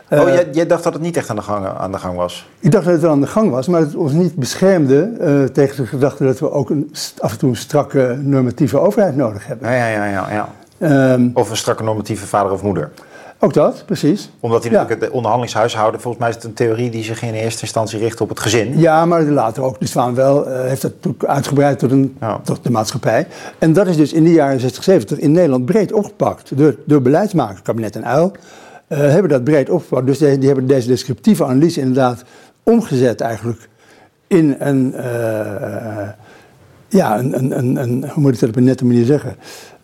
[0.10, 2.16] Oh, uh, jij, jij, dacht dat het niet echt aan de, gang, aan de gang
[2.16, 2.50] was?
[2.60, 5.12] Ik dacht dat het wel aan de gang was, maar dat het ons niet beschermde
[5.22, 9.16] uh, tegen de gedachte dat we ook een, af en toe een strakke normatieve overheid
[9.16, 9.72] nodig hebben.
[9.72, 10.06] Ja, ja, ja.
[10.06, 10.48] ja,
[10.80, 11.14] ja.
[11.14, 12.92] Um, of een strakke normatieve vader of moeder.
[13.40, 14.30] Ook dat, precies.
[14.40, 17.62] Omdat hij natuurlijk het onderhandelingshuishouden, volgens mij is het een theorie die zich in eerste
[17.62, 18.80] instantie richt op het gezin.
[18.80, 19.80] Ja, maar later ook.
[19.80, 22.40] Dus Zwaan wel uh, heeft dat natuurlijk uitgebreid tot, een, ja.
[22.44, 23.28] tot de maatschappij.
[23.58, 27.02] En dat is dus in de jaren 60, 70 in Nederland breed opgepakt door, door
[27.02, 28.32] beleidsmakers, kabinet en uil.
[28.90, 30.06] Uh, hebben dat breed opgepakt.
[30.06, 32.24] Dus die, die, hebben deze descriptieve analyse inderdaad
[32.64, 33.70] omgezet eigenlijk
[34.28, 36.10] in een, uh,
[36.88, 39.36] ja, een, een, een, een, hoe moet ik dat op een nette manier zeggen?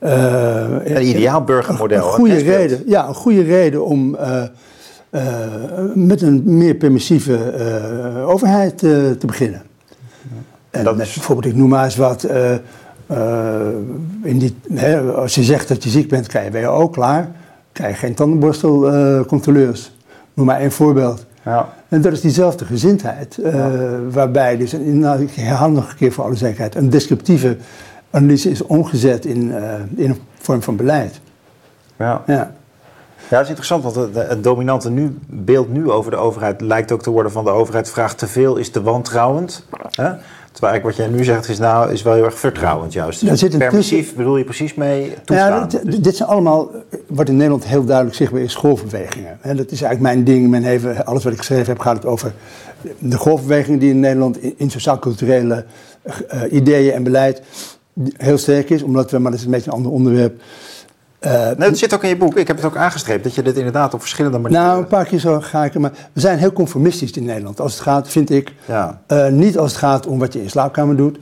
[0.03, 1.97] Uh, een ideaal burgermodel.
[1.97, 4.17] Een, goede reden, ja, een goede reden om
[5.93, 7.53] met een meer permissieve
[8.27, 9.61] overheid te beginnen.
[10.69, 11.13] En dat is...
[11.13, 12.27] bijvoorbeeld, ik noem maar eens wat.
[14.23, 17.31] in die, hè, als je zegt dat je ziek bent, krijg je ook klaar.
[17.71, 19.91] Krijg geen tandenborstelcontroleurs.
[20.33, 21.25] noem maar één voorbeeld.
[21.45, 21.69] Ja.
[21.87, 23.39] En dat is diezelfde gezindheid,
[24.09, 27.57] waarbij dus, nou, ik herhaal nog een keer voor alle zekerheid, een descriptieve
[28.09, 29.53] analyse is omgezet in,
[29.95, 31.19] in een vorm van beleid.
[31.97, 32.23] Ja.
[32.27, 32.51] ja.
[33.31, 37.01] Ja, dat is interessant, want het, dominante nu, beeld nu over de overheid lijkt ook
[37.01, 39.65] te worden van de overheid vraagt te veel, is te wantrouwend.
[39.91, 40.11] Hè?
[40.51, 43.27] Terwijl wat jij nu zegt is, nou, is wel heel erg vertrouwend juist.
[43.27, 44.17] Dus zit permissief tussen...
[44.17, 45.59] bedoel je precies mee toestaan?
[45.59, 46.69] Ja, dit, dit, zijn allemaal,
[47.07, 49.39] wat in Nederland heel duidelijk zichtbaar is, golfbewegingen.
[49.41, 50.49] dat is eigenlijk mijn ding.
[50.49, 52.33] Mijn even, alles wat ik geschreven heb gaat het over
[52.97, 55.65] de golfbewegingen die in Nederland in, sociaal-culturele
[56.05, 57.41] uh, ideeën en beleid
[58.17, 58.83] heel sterk is.
[58.83, 60.41] Omdat we, maar dat is een beetje een ander onderwerp
[61.29, 62.37] nee, dat zit ook in je boek.
[62.37, 64.65] Ik heb het ook aangestreept dat je dit inderdaad op verschillende manieren.
[64.65, 65.79] Nou, een paar keer zo ga ik.
[65.79, 67.59] Maar we zijn heel conformistisch in Nederland.
[67.59, 68.53] Als het gaat, vind ik.
[68.65, 69.01] Ja.
[69.07, 71.17] Uh, niet als het gaat om wat je in slaapkamer doet.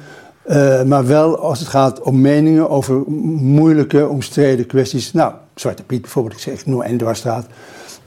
[0.45, 5.13] Uh, maar wel als het gaat om meningen over moeilijke, omstreden kwesties.
[5.13, 7.45] Nou, Zwarte Piet bijvoorbeeld, ik zeg noem één dwarsstraat.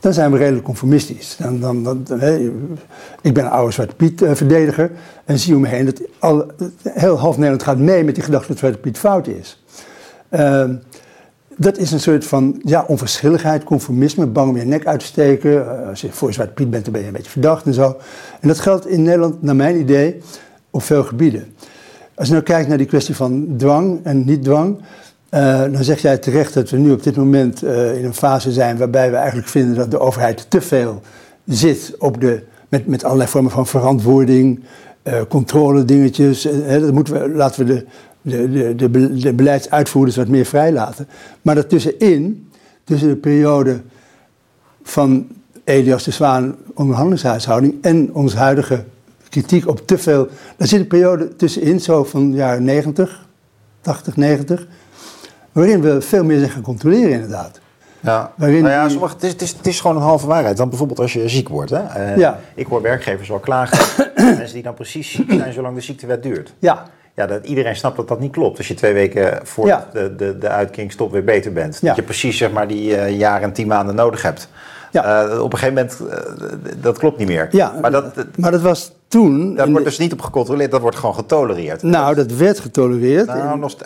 [0.00, 1.36] Dan zijn we redelijk conformistisch.
[1.36, 2.06] Dan, dan, dan,
[3.20, 4.90] ik ben een oude Zwarte Piet-verdediger.
[5.24, 6.46] en zie om me heen dat al,
[6.82, 9.64] heel half Nederland gaat mee met die gedachte dat Zwarte Piet fout is.
[10.28, 10.74] Ehm,
[11.62, 15.80] dat is een soort van ja, onverschilligheid, conformisme, bang om je nek uit te steken.
[15.80, 17.96] Eh, als je voor Zwarte Piet bent, dan ben je een beetje verdacht en zo.
[18.40, 20.20] En dat geldt in Nederland, naar mijn idee,
[20.70, 21.54] op veel gebieden.
[22.14, 24.76] Als je nou kijkt naar die kwestie van dwang en niet-dwang,
[25.30, 28.52] uh, dan zeg jij terecht dat we nu op dit moment uh, in een fase
[28.52, 31.00] zijn waarbij we eigenlijk vinden dat de overheid te veel
[31.46, 34.60] zit op de, met, met allerlei vormen van verantwoording,
[35.02, 36.48] uh, controle dingetjes.
[36.68, 37.86] dat moeten we, laten we de
[38.22, 41.08] de, de, de, beleidsuitvoerders wat meer vrijlaten.
[41.42, 42.50] Maar daartussenin,
[42.84, 43.80] tussen de periode
[44.82, 45.26] van
[45.64, 48.84] Elias de Zwaan onderhandelingshuishouding en onze huidige
[49.28, 50.28] kritiek op te veel.
[50.56, 53.26] Daar zit een periode tussenin, zo van de jaren 90,
[53.80, 54.66] 80, 90,
[55.52, 57.60] waarin we veel meer zijn gaan controleren inderdaad.
[58.00, 60.56] Ja, nou ja sommige, het, is, het, is, het is gewoon een halve waarheid.
[60.56, 61.70] Dan bijvoorbeeld als je ziek wordt.
[61.70, 62.10] Hè?
[62.10, 62.40] Uh, ja.
[62.54, 63.78] Ik hoor werkgevers wel klagen.
[64.14, 66.54] mensen die dan precies ziek zijn zolang de ziektewet duurt.
[66.58, 68.58] Ja ja, dat, iedereen snapt dat dat niet klopt.
[68.58, 71.80] Als je twee weken voor de, de, de uitkering stopt weer beter bent.
[71.82, 74.48] Dat je precies zeg maar, die uh, jaar en tien maanden nodig hebt.
[74.90, 75.26] Ja.
[75.26, 77.48] Uh, op een gegeven moment, uh, dat klopt niet meer.
[77.50, 79.54] Ja, maar dat, maar dat was toen...
[79.54, 81.82] Daar wordt dus niet op gecontroleerd, dat wordt gewoon getolereerd.
[81.82, 83.26] Nou, dat werd getolereerd.
[83.26, 83.76] Nou, nog,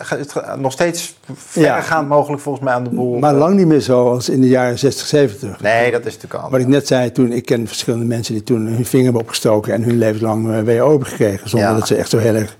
[0.57, 2.15] nog steeds verregaand ja.
[2.15, 3.19] mogelijk volgens mij aan de boel.
[3.19, 5.61] Maar lang niet meer zo als in de jaren 60, 70.
[5.61, 6.51] Nee, dat is natuurlijk anders.
[6.51, 9.73] Wat ik net zei, toen, ik ken verschillende mensen die toen hun vinger hebben opgestoken...
[9.73, 12.57] en hun levenslang WO hebben gekregen, zonder dat ze echt zo heel erg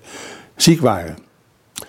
[0.58, 1.17] ziek waren.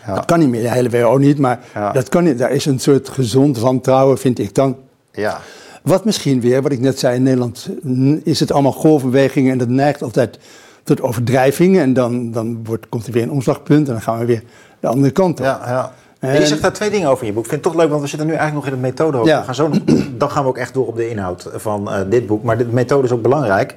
[0.06, 0.14] Ja.
[0.14, 1.60] Dat kan niet meer, de hele WO niet, maar
[1.92, 2.38] dat kan niet.
[2.38, 4.76] Daar is een soort gezond wantrouwen, vind ik dan.
[5.12, 5.40] Ja.
[5.82, 7.68] Wat misschien weer, wat ik net zei, in Nederland
[8.22, 10.38] is het allemaal golfbewegingen en dat neigt altijd
[10.82, 11.82] tot overdrijvingen.
[11.82, 14.42] En dan, dan wordt, komt er weer een omslagpunt en dan gaan we weer
[14.80, 15.44] de andere kant op.
[15.44, 15.92] Ja, ja.
[16.18, 17.44] En je zegt daar twee dingen over in je boek.
[17.44, 19.28] Ik vind het toch leuk, want we zitten nu eigenlijk nog in de methode.
[19.28, 19.38] Ja.
[19.38, 19.70] We gaan zo,
[20.18, 22.42] dan gaan we ook echt door op de inhoud van uh, dit boek.
[22.42, 23.76] Maar de methode is ook belangrijk.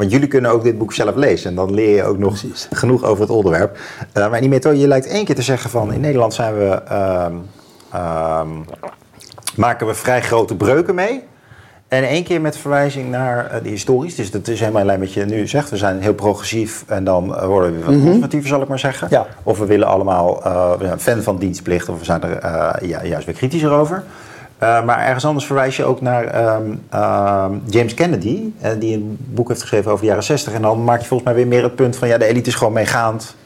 [0.00, 1.50] Want jullie kunnen ook dit boek zelf lezen.
[1.50, 3.78] En dan leer je ook nog genoeg over het onderwerp.
[4.14, 5.92] Uh, maar in die methode, je lijkt één keer te zeggen van...
[5.92, 6.82] in Nederland zijn we,
[7.94, 8.42] uh,
[9.56, 11.22] maken we vrij grote breuken mee.
[11.88, 14.14] En één keer met verwijzing naar uh, de historisch.
[14.14, 15.70] Dus dat is helemaal alleen wat je nu zegt.
[15.70, 18.78] We zijn heel progressief en dan uh, worden we wat mm conservatiever, zal ik maar
[18.78, 19.08] zeggen.
[19.10, 19.26] Ja.
[19.42, 23.04] Of we willen allemaal, uh, we zijn fan van dienstplicht of we zijn er ja,
[23.04, 24.02] juist weer kritischer over.
[24.60, 29.90] Maar ergens anders verwijs je ook naar um, James Kennedy, die een boek heeft geschreven
[29.90, 30.52] over de jaren 60.
[30.52, 32.54] En dan maak je volgens mij weer meer het punt van ja, de elite is
[32.54, 33.36] gewoon meegaand.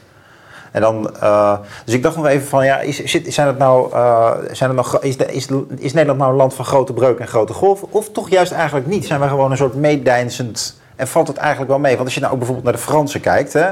[0.71, 3.91] En dan, uh, dus ik dacht nog even van, ja, is, zijn het nou,
[4.51, 5.47] zijn het nog, is, is,
[5.77, 7.87] is Nederland nou een land van grote breuk en grote golven?
[7.91, 9.05] Of toch juist eigenlijk niet?
[9.05, 11.93] Zijn we gewoon een soort meedijnsend en valt het eigenlijk wel mee?
[11.93, 13.71] Want als je nou ook bijvoorbeeld naar de Fransen kijkt, hè,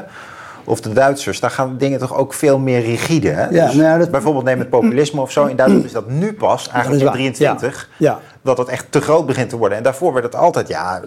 [0.66, 3.30] of de Duitsers, daar gaan dingen toch ook veel meer rigide.
[3.30, 3.48] Hè?
[3.50, 4.12] Ja, dus nou dat...
[4.12, 5.46] Bijvoorbeeld neem het populisme of zo.
[5.46, 8.20] In Duitsland is dat nu pas, eigenlijk in 23, ja.
[8.42, 9.78] dat het echt te groot begint te worden.
[9.78, 11.02] En daarvoor werd het altijd, ja,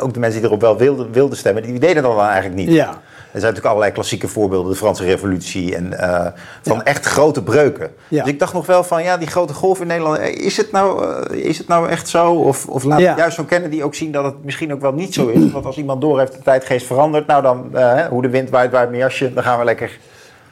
[0.00, 2.70] ook de mensen die erop wel wilden, wilden stemmen, die deden dat dan eigenlijk niet.
[2.70, 3.00] Ja.
[3.34, 6.26] Er zijn natuurlijk allerlei klassieke voorbeelden, de Franse Revolutie en uh,
[6.62, 7.90] van echt grote breuken.
[8.08, 10.72] Dus ik dacht nog wel van, ja, die grote golf in Nederland, eh, is het
[10.72, 12.32] nou, uh, is het nou echt zo?
[12.32, 13.16] Of, of laat ja.
[13.16, 15.52] juist zo kennen die ook zien dat het misschien ook wel niet zo is.
[15.52, 18.72] Want als iemand door heeft de tijdgeest verandert, nou dan, uh, hoe de wind waait,
[18.72, 19.98] waait meer jasje, dan gaan we lekker...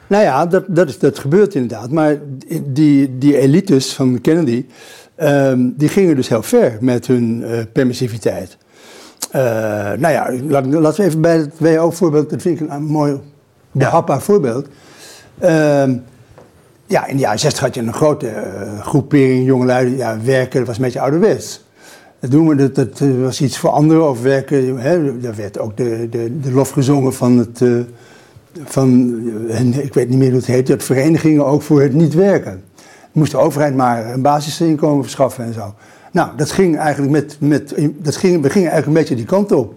[0.07, 1.91] Nou ja, dat, dat, is, dat gebeurt inderdaad.
[1.91, 2.17] Maar
[2.63, 4.65] die, die elites van Kennedy,
[5.17, 8.57] um, die gingen dus heel ver met hun permissiviteit.
[9.35, 9.41] Uh,
[9.97, 13.19] nou ja, laten we even bij het WHO-voorbeeld, dat vind ik een, mooi,
[13.71, 14.67] behapbaar voorbeeld.
[15.43, 15.49] Uh,
[16.85, 20.67] ja, in de jaren 60 had je een grote uh, groepering jongelui ja, werken, dat
[20.67, 21.63] was een beetje ouderwets.
[22.19, 24.77] Dat, doen we, dat, dat was iets voor anderen of werken.
[24.77, 27.61] Hè, daar werd ook de, de, de lof gezongen van het.
[28.63, 29.19] Van,
[29.81, 32.63] ik weet niet meer hoe het heet, dat verenigingen ook voor het niet werken.
[33.11, 35.73] Moest de overheid maar een basisinkomen verschaffen en zo.
[36.13, 39.51] Nou, dat ging eigenlijk met, met dat ging, we gingen eigenlijk een beetje die kant
[39.51, 39.73] op.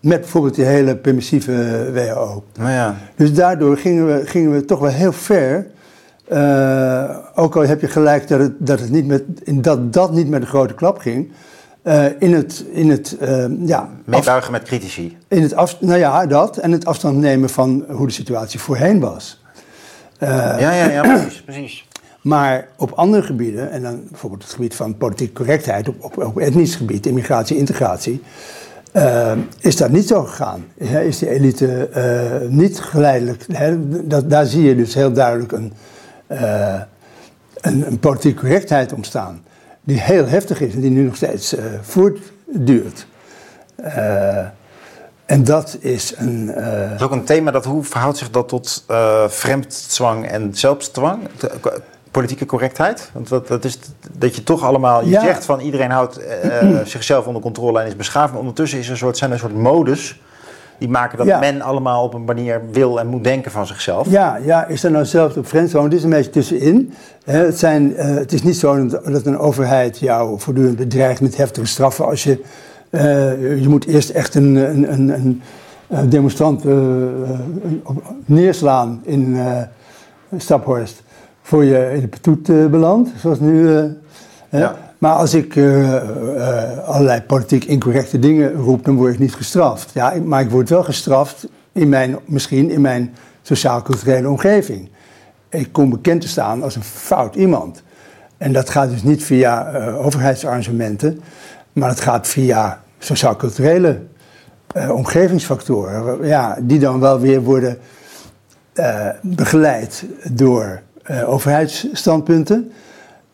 [0.00, 2.44] Met bijvoorbeeld die hele permissieve WHO.
[2.58, 2.96] Nou ja.
[3.16, 5.66] Dus daardoor gingen we, gingen we toch wel heel ver.
[6.32, 9.22] Uh, ook al heb je gelijk dat, het, dat, het niet met,
[9.64, 11.32] dat dat niet met een grote klap ging.
[11.82, 15.16] Uh, in het, in het uh, ja, Meebuigen met critici.
[15.28, 16.56] In het af, nou ja, dat.
[16.56, 19.42] En het afstand nemen van hoe de situatie voorheen was.
[20.18, 21.86] ja, ja, ja, precies, precies.
[22.26, 26.74] Maar op andere gebieden, en dan bijvoorbeeld het gebied van politieke correctheid, op, op, etnisch
[26.74, 28.22] gebied, immigratie, integratie,
[28.92, 30.64] uh, is dat niet zo gegaan.
[31.04, 33.44] Is de elite uh, niet geleidelijk.
[33.52, 35.72] Hè, dat, daar zie je dus heel duidelijk een,
[36.28, 36.80] uh,
[37.60, 39.44] een, een, politieke correctheid ontstaan.
[39.82, 43.06] Die heel heftig is en die nu nog steeds voortduurt.
[45.26, 46.46] en dat is een.
[46.90, 48.84] Dat is ook een thema dat hoe verhoudt zich dat tot
[49.28, 51.28] vreemdzwang en zelfsdwang?
[52.16, 53.10] Politieke correctheid?
[53.12, 53.78] Want dat, dat is
[54.18, 57.96] dat je toch allemaal, je zegt van iedereen houdt uh, zichzelf onder controle en is
[57.96, 60.20] beschaafd, maar ondertussen is er een soort, zijn er een soort modus
[60.78, 64.10] die maken dat men allemaal op een manier wil en moet denken van zichzelf.
[64.10, 65.84] Ja, ja is er nou zelfs op friendzone?
[65.84, 66.94] Het is een beetje tussenin.
[67.24, 71.66] het, zijn, uh, het is niet zo dat een overheid jou voortdurend bedreigt met heftige
[71.66, 72.42] straffen als je,
[72.90, 75.42] uh, je moet eerst echt een, een, een,
[75.88, 76.64] een demonstrant
[78.24, 79.38] neerslaan in
[80.36, 81.04] Staphorst
[81.46, 83.68] voor je in de petoet uh, belandt, zoals nu.
[83.68, 83.84] Uh,
[84.50, 84.76] ja.
[84.98, 85.94] Maar als ik uh,
[86.88, 89.90] allerlei politiek incorrecte dingen roep, dan word ik niet gestraft.
[89.94, 94.88] Ja, maar ik word wel gestraft, in mijn, misschien in mijn sociaal-culturele omgeving.
[95.48, 97.82] Ik kom bekend te staan als een fout iemand.
[98.36, 101.20] En dat gaat dus niet via overheidsarrangementen,
[101.72, 104.00] maar het gaat via sociaal-culturele
[104.90, 106.26] omgevingsfactoren.
[106.26, 107.78] Ja, die dan wel weer worden
[109.22, 112.72] begeleid door uh, overheidsstandpunten.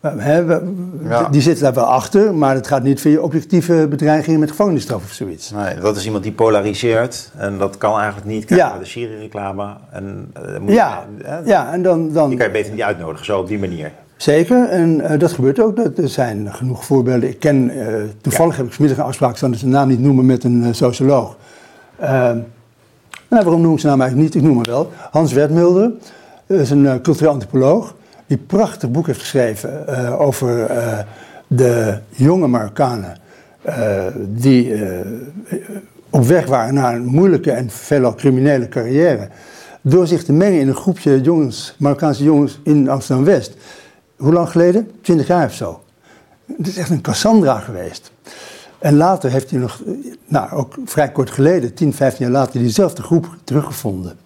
[0.05, 5.03] Uh, Die zitten daar wel achter, maar het gaat niet via objectieve bedreigingen met gevangenisstraf
[5.03, 5.51] of zoiets.
[5.51, 8.45] Nee, dat is iemand die polariseert en dat kan eigenlijk niet.
[8.45, 8.77] Kijk ja.
[8.77, 9.67] de Syrië-reclame.
[9.91, 10.31] En,
[10.67, 11.05] uh, ja,
[11.45, 12.29] ja, en dan, dan...
[12.29, 13.91] Die kan je beter niet uitnodigen, zo op die manier.
[14.15, 15.75] Zeker, en dat gebeurt ook.
[15.75, 17.29] Dat, er zijn genoeg voorbeelden.
[17.29, 17.71] Ik ken,
[18.21, 21.37] toevallig heb ik vanmiddag een afspraak, ik zal zijn naam niet noemen, met een socioloog.
[21.99, 22.37] Ehm,
[23.29, 24.43] nou, waarom noem ik zijn naam eigenlijk niet?
[24.43, 24.91] Ik noem hem wel.
[25.11, 25.91] Hans Wertmulder.
[26.45, 27.95] Dat is een uh, cultureel antropoloog
[28.27, 30.99] die een prachtig boek heeft geschreven uh, over uh,
[31.47, 33.17] de jonge Marokkanen
[34.17, 34.75] die
[36.09, 39.27] op weg waren naar een moeilijke en veelal criminele carrière.
[39.81, 43.53] Door zich te mengen in een groepje jongens, Marokkaanse jongens in Amsterdam-West.
[44.17, 44.91] Hoe lang geleden?
[45.01, 45.83] Twintig jaar of zo.
[46.57, 48.11] Het is echt een Cassandra geweest.
[48.79, 49.81] En later heeft hij nog,
[50.25, 54.17] nou ook vrij kort geleden, 10, 15 jaar later, diezelfde groep teruggevonden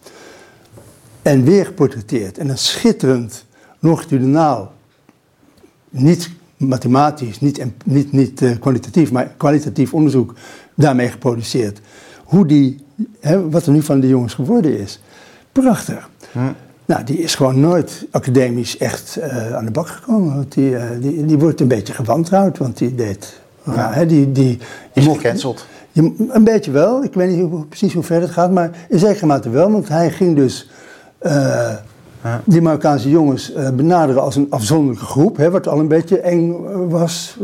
[1.27, 2.37] en weer geportretteerd.
[2.37, 3.45] En een schitterend,
[3.79, 4.73] longitudinaal,
[5.89, 10.33] niet mathematisch, niet, niet, niet uh, kwalitatief, maar kwalitatief onderzoek
[10.75, 11.81] daarmee geproduceerd.
[12.23, 12.85] Hoe die,
[13.19, 15.01] hè, wat er nu van die jongens geworden is.
[15.51, 16.09] Prachtig.
[16.31, 16.39] Hm.
[16.85, 20.35] Nou, die is gewoon nooit academisch echt uh, aan de bak gekomen.
[20.35, 23.39] Want die, uh, die, die wordt een beetje gewantrouwd, want die deed...
[23.63, 23.93] Ja.
[23.93, 24.59] hè, die, die,
[24.93, 25.65] is mocht, gecanceld?
[25.91, 27.03] Je, een beetje wel.
[27.03, 29.71] Ik weet niet hoe, precies hoe ver het gaat, maar in zekere mate wel.
[29.71, 30.69] Want hij ging dus
[31.21, 31.73] uh,
[32.43, 36.65] die Marokkaanse jongens uh, benaderen als een afzonderlijke groep, hè, wat al een beetje eng
[36.65, 37.37] eh, was.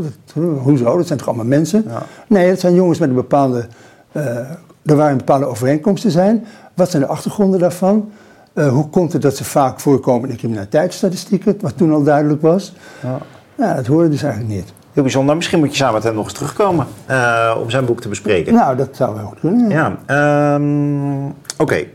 [0.61, 0.97] hoezo?
[0.97, 1.83] Dat zijn toch allemaal mensen?
[1.87, 2.03] Ja.
[2.27, 3.67] Nee, het zijn jongens met een bepaalde.
[4.85, 6.45] er waren bepaalde overeenkomsten zijn.
[6.73, 8.11] Wat zijn de achtergronden daarvan?
[8.53, 12.73] hoe komt het dat ze vaak voorkomen in de criminaliteitsstatistieken, wat toen al duidelijk was?
[13.03, 13.17] Ja.
[13.55, 14.73] ja dat hoorde dus eigenlijk niet.
[14.93, 15.35] Heel bijzonder.
[15.35, 16.87] Misschien moet je samen met hem nog eens terugkomen
[17.61, 18.53] om zijn boek te bespreken.
[18.53, 19.69] Nou, dat zou wel goed kunnen.
[19.69, 19.97] Ja.
[20.07, 21.85] ja um, Oké, uh,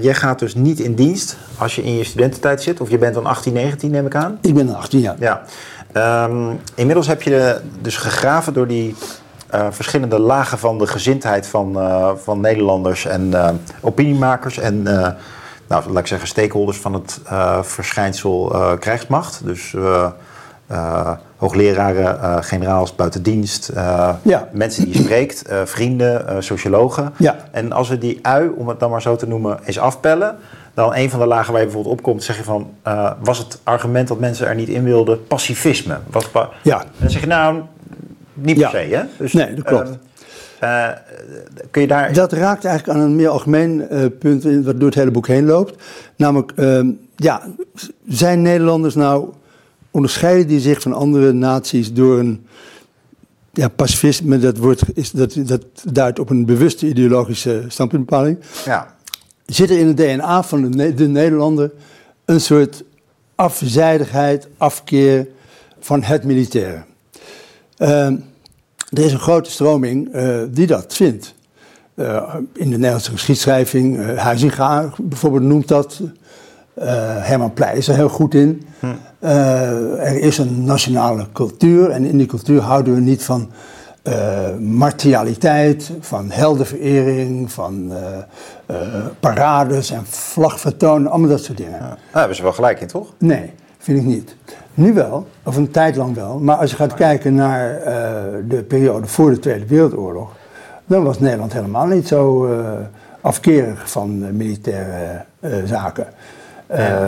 [0.00, 3.14] jij gaat dus niet in dienst als je in je studententijd zit, of je bent
[3.14, 4.38] dan 18, 19 neem ik aan?
[4.40, 5.16] Ik ben dan 18, ja.
[5.18, 5.42] ja.
[6.26, 8.94] Um, inmiddels heb je dus gegraven door die
[9.54, 13.34] uh, verschillende lagen van de gezindheid van, uh, van Nederlanders en
[13.80, 14.82] opiniemakers en,
[15.68, 17.20] nou, laat ik zeggen, stakeholders van het
[17.62, 19.40] verschijnsel krijgsmacht.
[19.44, 19.74] Dus
[21.44, 24.48] hoogleraren, uh, generaals buiten dienst, uh, ja.
[24.52, 27.12] mensen die je spreekt, vrienden, sociologen.
[27.16, 27.36] Ja.
[27.50, 30.36] En als we die ui, om het dan maar zo te noemen, eens afpellen,
[30.74, 32.70] dan een van de lagen waar je bijvoorbeeld opkomt, zeg je van,
[33.20, 35.98] was het argument dat mensen er niet in wilden pacifisme?
[36.10, 36.30] Was
[36.62, 36.80] ja.
[36.80, 37.60] En dan zeg je nou,
[38.32, 39.02] niet per se, hè?
[39.18, 39.90] Dus, nee, dat klopt.
[40.62, 40.88] Uh,
[41.70, 42.12] kun je daar...
[42.12, 43.86] Dat raakt eigenlijk aan een meer algemeen
[44.18, 45.82] punt wat door het hele boek heen loopt.
[46.16, 47.42] Namelijk, uh, ja,
[48.06, 49.28] zijn Nederlanders nou
[49.94, 52.46] onderscheiden die zich van andere naties door een
[53.52, 58.38] ja, pacifisme, dat, wordt, is, dat, dat duidt op een bewuste ideologische standpuntbepaling.
[58.64, 58.96] Ja.
[59.46, 61.72] Zit er in het DNA van de, de Nederlander
[62.24, 62.84] een soort
[63.34, 65.26] afzijdigheid, afkeer
[65.80, 66.84] van het militaire.
[67.78, 68.06] Uh,
[68.90, 71.34] er is een grote stroming uh, die dat vindt.
[71.94, 76.00] Uh, in de Nederlandse geschiedschrijving, uh, Huizinga bijvoorbeeld noemt dat.
[77.20, 78.66] Herman Pleij is er heel goed in.
[78.80, 78.86] Hm.
[79.98, 83.50] er is een nationale cultuur en in die cultuur houden we niet van
[84.58, 87.92] martialiteit, van heldenverering, van
[89.20, 91.78] parades en vlagvertonen, allemaal dat soort dingen.
[91.78, 91.88] Ja.
[91.88, 93.12] Daar hebben ze wel gelijk in, toch?
[93.18, 94.36] Nee, vind ik niet.
[94.74, 96.38] Nu wel, of een tijd lang wel.
[96.38, 97.80] Maar als je gaat kijken naar
[98.48, 100.30] de periode voor de Tweede Wereldoorlog,
[100.86, 102.48] dan was Nederland helemaal niet zo
[103.20, 105.24] afkerig van militaire
[105.64, 106.06] zaken.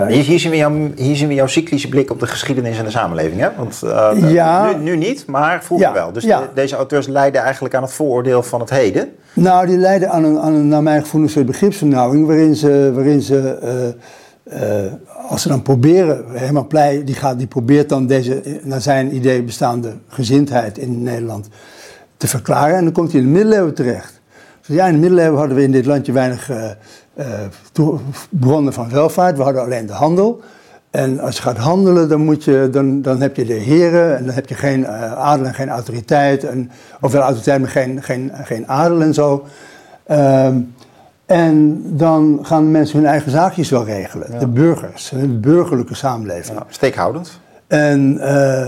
[0.09, 2.85] Hier, hier, zien we jouw, hier zien we jouw cyclische blik op de geschiedenis en
[2.85, 3.41] de samenleving.
[3.41, 3.49] Hè?
[3.57, 3.83] Want
[4.33, 6.13] ja, nu, nu, niet, maar vroeger ja, wel.
[6.13, 6.41] Dus ja.
[6.41, 9.09] de, deze auteurs leiden eigenlijk aan het vooroordeel van het heden.
[9.33, 12.91] Nou, die leiden aan een, aan een naar mijn gevoel, een soort begripsvernauwing waarin ze.
[12.95, 13.59] Waarin ze
[14.53, 14.59] uh,
[15.29, 19.43] als ze dan proberen, Herman Pleij die, gaat, die probeert dan deze naar zijn idee
[19.43, 21.49] bestaande gezindheid in Nederland
[22.17, 22.77] te verklaren.
[22.77, 24.21] En dan komt hij in de middeleeuwen terecht.
[24.67, 26.51] Dus ja, in de middeleeuwen hadden we in dit landje weinig
[28.31, 29.37] bronnen van welvaart.
[29.37, 30.41] We hadden alleen de handel.
[30.91, 34.25] En als je gaat handelen, dan, moet je, dan, dan heb je de heren en
[34.25, 36.45] dan heb je geen adel en geen autoriteit.
[36.45, 39.47] En, of wel autoriteit, maar geen, geen, geen adel en zo.
[40.07, 40.59] Ehm,
[41.27, 44.33] en dan gaan mensen hun eigen zaakjes wel regelen.
[44.33, 44.39] Ja.
[44.39, 46.59] De burgers, een burgerlijke samenleving.
[46.59, 47.41] Ja, steekhoudend.
[47.67, 48.67] En, uh,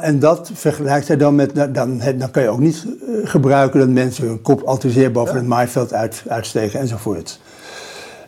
[0.00, 1.72] en dat vergelijkt hij dan met, dan,
[2.18, 2.86] dan kan je ook niet
[3.24, 5.38] gebruiken dat mensen hun kop al te zeer boven ja.
[5.38, 7.40] het maaiveld uit, uitsteken enzovoort.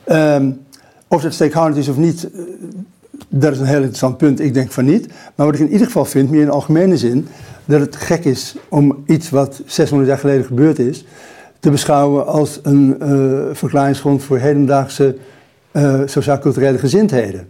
[0.07, 0.61] Um,
[1.09, 2.29] of dat steekhoudend is of niet,
[3.29, 4.41] dat is een heel interessant punt.
[4.41, 5.07] Ik denk van niet.
[5.35, 7.29] Maar wat ik in ieder geval vind, meer in algemene zin,
[7.65, 11.05] dat het gek is om iets wat 600 jaar geleden gebeurd is,
[11.61, 15.17] te beschouwen als een uh, verklaringsgrond voor hedendaagse
[15.73, 17.49] uh, sociaal-culturele gezindheden.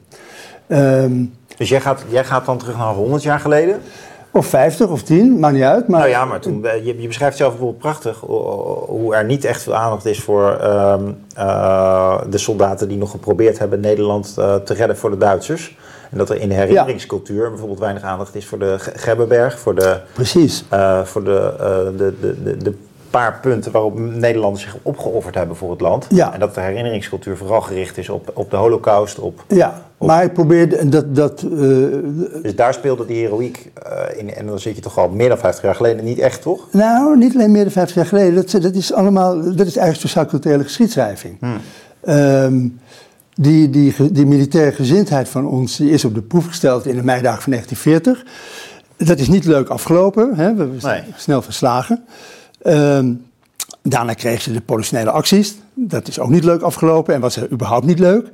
[0.68, 3.80] Um, dus jij gaat, jij gaat dan terug naar 100 jaar geleden?
[4.30, 5.88] Of 50 of 10, maakt niet uit.
[5.88, 6.00] Maar...
[6.00, 8.20] Nou ja, maar toen, je, je beschrijft zelf bijvoorbeeld prachtig
[8.86, 13.58] hoe er niet echt veel aandacht is voor um, uh, de soldaten die nog geprobeerd
[13.58, 15.76] hebben Nederland te redden voor de Duitsers.
[16.10, 17.48] En dat er in de herinneringscultuur ja.
[17.48, 20.64] bijvoorbeeld weinig aandacht is voor de Gebbenberg, voor de, Precies.
[21.04, 21.54] voor de,
[21.96, 22.74] de, de, de, de
[23.12, 26.06] paar punten waarop Nederlanders zich opgeofferd hebben voor het land.
[26.08, 26.32] Ja.
[26.32, 29.18] En dat de herinneringscultuur vooral gericht is op, op de holocaust.
[29.18, 31.14] Op, ja, op, maar ik probeerde dat...
[31.16, 31.50] dat uh,
[32.42, 34.34] dus daar speelde die heroïek uh, in.
[34.34, 36.68] En dan zit je toch al meer dan 50 jaar geleden niet echt, toch?
[36.72, 38.34] Nou, niet alleen meer dan 50 jaar geleden.
[38.34, 39.34] Dat, dat is allemaal...
[39.34, 41.36] Dat is eigenlijk sociaal-culturele geschiedschrijving.
[41.40, 41.60] Hmm.
[42.08, 42.80] Um,
[43.34, 47.02] die, die, die militaire gezindheid van ons die is op de proef gesteld in de
[47.02, 48.24] meidagen van 1940.
[48.96, 50.34] Dat is niet leuk afgelopen.
[50.34, 50.54] Hè?
[50.54, 51.14] We zijn Nee.
[51.16, 52.04] snel verslagen.
[52.66, 53.24] Um,
[53.82, 55.54] daarna kreeg ze de politionele acties.
[55.74, 58.28] Dat is ook niet leuk afgelopen en was er überhaupt niet leuk.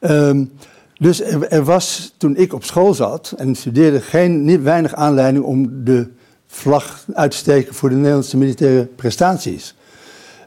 [0.00, 0.50] Um,
[0.98, 5.84] dus er, was, toen ik op school zat en studeerde, geen, niet weinig aanleiding om
[5.84, 6.08] de
[6.46, 9.74] vlag uit te steken voor de Nederlandse militaire prestaties.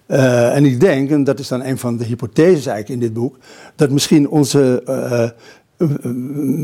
[0.08, 3.14] Uh, en ik denk, en dat is dan een van de hypotheses eigenlijk in dit
[3.14, 3.38] boek,
[3.76, 5.30] dat misschien onze uh,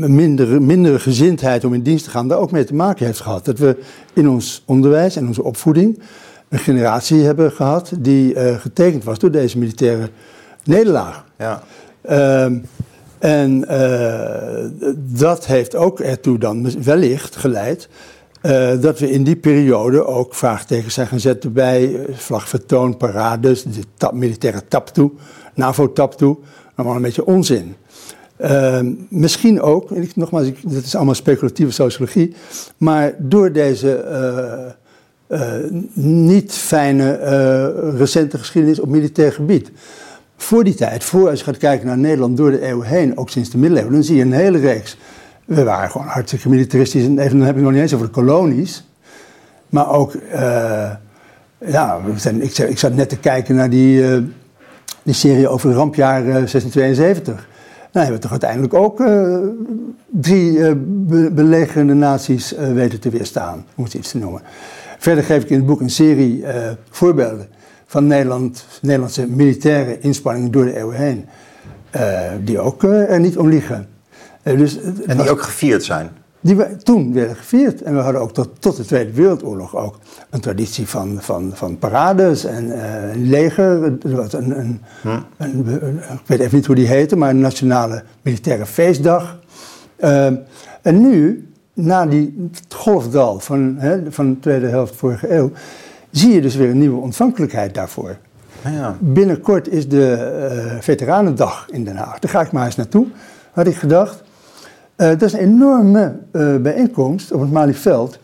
[0.08, 3.44] mindere, mindere gezindheid om in dienst te gaan daar ook mee te maken heeft gehad.
[3.44, 3.76] Dat we
[4.12, 5.98] in ons onderwijs en onze opvoeding
[6.48, 10.10] een generatie hebben gehad die uh, getekend was door deze militaire
[10.64, 11.24] nederlaag.
[11.38, 11.62] Ja.
[12.10, 12.44] Uh,
[13.18, 17.88] en uh, dat heeft ook ertoe dan wellicht geleid
[18.42, 23.82] uh, dat we in die periode ook vraagtekens zijn gaan zetten bij vlagvertoon, parades, de
[23.96, 25.10] tap, militaire tap toe,
[25.54, 26.36] NAVO-tap toe.
[26.74, 27.74] Allemaal een beetje onzin.
[28.40, 32.34] Uh, misschien ook, en ik, nogmaals, ik, dat is allemaal speculatieve sociologie,
[32.76, 34.04] maar door deze
[35.28, 35.52] uh,
[35.94, 37.16] niet fijne
[37.96, 39.70] recente geschiedenis op militair gebied.
[40.36, 43.30] Voor die tijd, voor als je gaat kijken naar Nederland door de eeuw heen, ook
[43.30, 44.96] sinds de middeleeuwen, dan zie je een hele reeks.
[45.44, 47.04] We waren gewoon hartstikke militaristisch.
[47.04, 48.84] En even, dan heb ik nog niet eens over de kolonies.
[49.68, 50.90] Maar ook, uh,
[51.58, 52.00] ja,
[52.40, 54.22] ik, zat net te kijken naar die, uh,
[55.02, 57.34] die serie over het rampjaar uh, 1672.
[57.34, 59.38] Nou hebben we toch uiteindelijk ook uh,
[60.06, 64.42] drie be belegerende naties weten te weerstaan, om het iets te noemen.
[64.98, 66.44] Verder geef ik in het boek een serie
[66.90, 67.48] voorbeelden
[67.86, 71.26] van Nederland, Nederlandse militaire inspanningen door de eeuwen heen.
[72.44, 73.88] die ook er niet om liegen.
[74.42, 76.10] Dus, en die ook gevierd zijn?
[76.40, 77.82] Die we, toen werden gevierd.
[77.82, 79.98] En we hadden ook tot, tot de Tweede Wereldoorlog ook
[80.30, 83.82] een traditie van, van, van parades en uh, een leger.
[83.84, 85.08] Er was een, een, hm.
[85.36, 89.38] een, een, ik weet even niet hoe die heette, maar een nationale militaire feestdag.
[90.00, 90.26] Uh,
[90.82, 91.47] en nu
[91.78, 95.50] na die golfdal van, hè, van de tweede helft vorige eeuw,
[96.10, 98.16] zie je dus weer een nieuwe ontvankelijkheid daarvoor.
[98.64, 98.96] Ja.
[99.00, 102.18] Binnenkort is de eh, Veteranendag in Den Haag.
[102.18, 103.06] Daar ga ik maar eens naartoe,
[103.52, 104.22] had ik gedacht.
[104.96, 108.18] Eh, dat is een enorme eh, bijeenkomst op het Malieveld.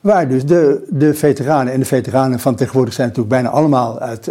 [0.00, 4.30] Waar dus de, de veteranen en de veteranen van tegenwoordig zijn natuurlijk bijna allemaal uit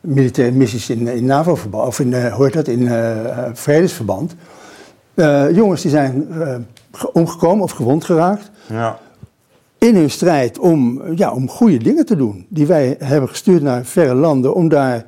[0.00, 2.90] militaire missies in, in NAVO-verband, of in, hoort dat, in
[3.52, 4.34] vredesverband.
[5.52, 6.26] Jongens die zijn
[7.12, 8.98] omgekomen of gewond geraakt Ja.
[9.78, 12.46] in hun strijd om, ja, om goede dingen te doen.
[12.48, 15.04] Die wij hebben gestuurd naar verre landen om daar,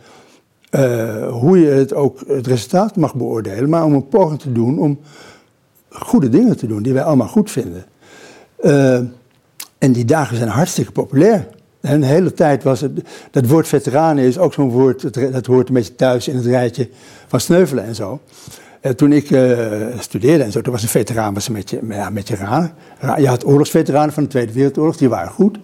[0.70, 4.78] eh, hoe je het ook het resultaat mag beoordelen, maar om een poging te doen
[4.78, 4.98] om
[5.88, 7.84] goede dingen te doen die wij allemaal goed vinden.
[8.56, 8.94] Eh,
[9.78, 11.48] en die dagen zijn hartstikke populair.
[11.80, 12.92] En de hele tijd was het,
[13.30, 16.46] dat woord veteranen is ook zo'n woord, dat, dat hoort een beetje thuis in het
[16.46, 16.88] rijtje
[17.26, 18.20] van sneuvelen en zo.
[18.80, 19.58] Eh, toen ik eh,
[19.98, 22.72] studeerde en zo, toen was een veteraan was een beetje, ja, een beetje raar.
[22.98, 25.58] Ra- Je had oorlogsveteranen van de Tweede Wereldoorlog, die waren goed.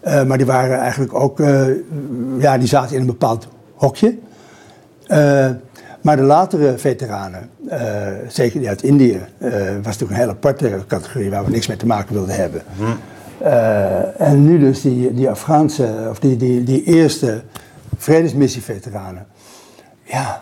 [0.00, 1.38] Eh, maar die waren eigenlijk ook,
[2.38, 4.14] ja, die zaten in een bepaald hokje.
[6.00, 7.50] Maar de latere veteranen,
[8.28, 9.50] zeker die uit Indië, was
[9.84, 12.62] natuurlijk een hele aparte categorie waar we niks mee te maken wilden hebben.
[13.38, 17.42] Eh, en nu dus die, die Afghaanse, of die, die, die eerste
[17.96, 19.26] vredesmissie-veteranen.
[20.02, 20.40] Ja,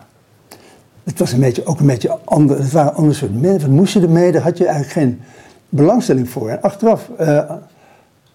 [1.04, 3.68] het was een beetje, ook een beetje ander, het waren een ander soort mensen.
[3.68, 4.32] Wat moest je ermee?
[4.32, 5.20] Daar had je eigenlijk geen
[5.68, 6.48] belangstelling voor.
[6.48, 7.50] En achteraf, eh,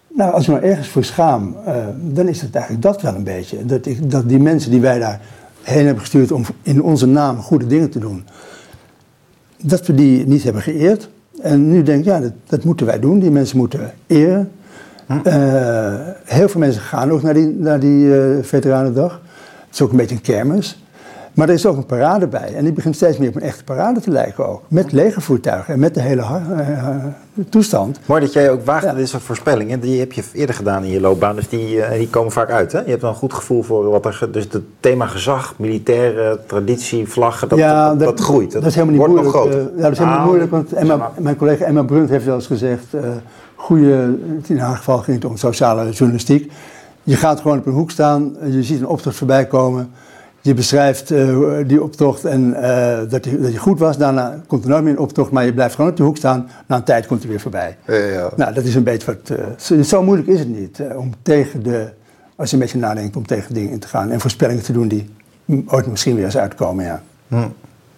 [0.08, 3.22] nou, als je maar ergens voor schaam, eh, dan is het eigenlijk dat wel een
[3.22, 3.64] beetje.
[3.64, 5.20] Dat, ik, dat die mensen die wij daar
[5.62, 8.24] heen hebben gestuurd om in onze naam goede dingen te doen,
[9.62, 11.08] dat we die niet hebben geëerd.
[11.42, 13.18] En nu denk ik, ja, dat, dat moeten wij doen.
[13.18, 14.50] Die mensen moeten eren.
[15.06, 15.94] Eh,
[16.24, 18.12] heel veel mensen gaan ook naar die, naar die
[18.42, 19.20] Veteranendag.
[19.66, 20.78] Het is ook een beetje een kermis.
[21.34, 22.54] Maar er is ook een parade bij.
[22.54, 24.62] En die begint steeds meer op een echte parade te lijken ook.
[24.68, 26.96] Met legervoertuigen en met de hele har- eh,
[27.48, 28.00] toestand.
[28.06, 28.90] Mooi dat jij ook waagt Ja.
[28.90, 29.80] aan dit soort voorspellingen.
[29.80, 32.72] Die heb je eerder gedaan in je loopbaan, dus die, eh, die komen vaak uit.
[32.72, 32.78] Hè?
[32.80, 34.28] Je hebt wel een goed gevoel voor wat er...
[34.32, 38.52] Dus het thema gezag, militaire traditie, vlaggen, dat, dat, dat, groeit.
[38.52, 39.52] Dat, is helemaal niet wordt nog moeilijk.
[39.52, 39.70] groter.
[39.70, 42.34] eh, ja, dat is helemaal niet moeilijk, want Emma, mijn collega Emma Brunt heeft wel
[42.34, 42.84] eens gezegd...
[42.94, 43.00] eh
[43.54, 46.52] goede, in haar geval ging het om sociale journalistiek.
[47.02, 49.90] Je gaat gewoon op een hoek staan, je ziet een optocht voorbij komen...
[50.42, 53.96] Je beschrijft eh, die optocht en eh, dat, die, dat goed was.
[53.96, 56.48] Daarna komt er nooit meer een optocht, maar je blijft gewoon op de hoek staan.
[56.66, 57.76] Na een tijd komt hij weer voorbij.
[57.86, 58.30] Ja, ja.
[58.36, 59.38] Nou, dat is een beetje wat.
[59.38, 61.88] eh, zo, zo moeilijk is het niet om tegen de.
[62.36, 64.88] Als je een beetje nadenkt om tegen dingen in te gaan en voorspellingen te doen
[64.88, 65.10] die
[65.66, 66.84] ooit misschien weer eens uitkomen.
[66.84, 67.02] Ja.
[67.28, 67.46] Hm.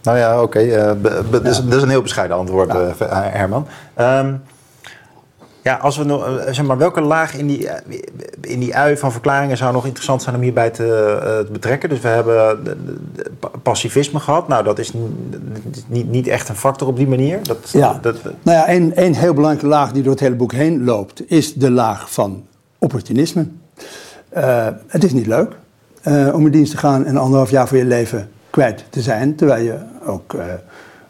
[0.02, 0.96] Nou ja, oké.
[1.30, 2.72] dat is een heel bescheiden antwoord,
[3.08, 3.66] Herman.
[3.94, 4.34] Ehm,
[5.62, 7.98] ja, als we nog, eh, zeg maar, welke laag in die, eh,
[8.40, 10.84] in die ui van verklaringen zou nog interessant zijn om hierbij te,
[11.22, 11.88] eh, te betrekken?
[11.88, 14.48] Dus we hebben de- de- de pa- pacifisme gehad.
[14.48, 14.92] Nou, dat is
[15.86, 17.38] niet, niet echt een factor op die manier.
[17.42, 17.98] Dat, Ja.
[18.02, 21.30] dat, Nou ja, één, één heel belangrijke laag die door het hele boek heen loopt,
[21.30, 22.44] is de laag van
[22.78, 23.46] opportunisme.
[24.86, 25.56] Het is niet leuk
[26.32, 29.64] om in dienst te gaan en anderhalf jaar van je leven kwijt te zijn, terwijl
[29.64, 29.74] je
[30.06, 30.34] ook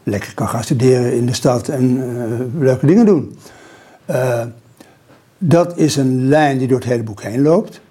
[0.03, 2.03] lekker kan gaan studeren in de stad en
[2.59, 3.37] leuke dingen doen.
[4.05, 4.41] Eh,
[5.37, 7.81] dat is een lijn die door het hele boek heen loopt.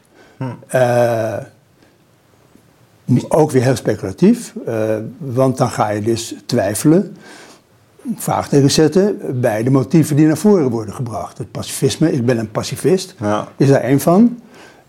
[0.67, 1.37] Eh,
[3.29, 7.17] ook weer heel speculatief, eh, want dan ga je dus twijfelen,
[8.17, 11.39] vraagtekens zetten bij de motieven die naar voren worden gebracht.
[11.39, 13.49] Het pacifisme, ik ben een pacifist, Ja.
[13.57, 14.41] is daar één van.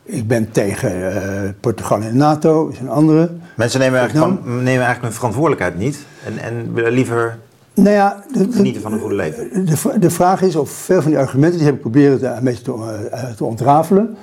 [0.04, 3.30] Ik ben tegen Portugal en de NATO, is een andere.
[3.56, 5.98] Mensen nemen eigenlijk, van, nemen eigenlijk hun verantwoordelijkheid niet.
[6.26, 7.38] En, en willen liever
[7.74, 9.66] Nou ja, de, genieten van een goede leven.
[9.66, 12.44] De, de vraag is of veel van die argumenten, die heb ik proberen te, een
[12.44, 14.16] beetje te, eh, te ontrafelen,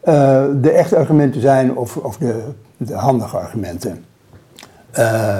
[0.00, 2.42] eh, de echte argumenten zijn of, of de,
[2.76, 4.04] de handige argumenten.
[4.90, 5.38] Eh,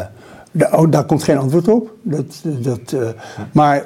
[0.52, 1.92] daar, oh, daar komt geen antwoord op.
[2.02, 2.96] Dat, dat,
[3.52, 3.84] maar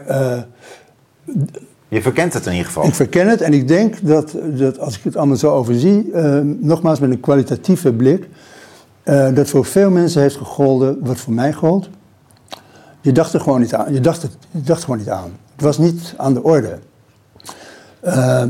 [1.88, 2.84] Je verkent het in ieder geval.
[2.84, 6.38] ik verken het en ik denk dat, dat als ik het allemaal zo overzie, eh,
[6.42, 8.28] nogmaals met een kwalitatieve blik,
[9.34, 11.88] dat voor veel mensen heeft gegolden wat voor mij gold.
[13.02, 13.92] Je dacht er gewoon niet aan.
[13.92, 15.30] Je dacht, het, je dacht gewoon niet aan.
[15.54, 16.78] Het was niet aan de orde.
[18.00, 18.44] Eh,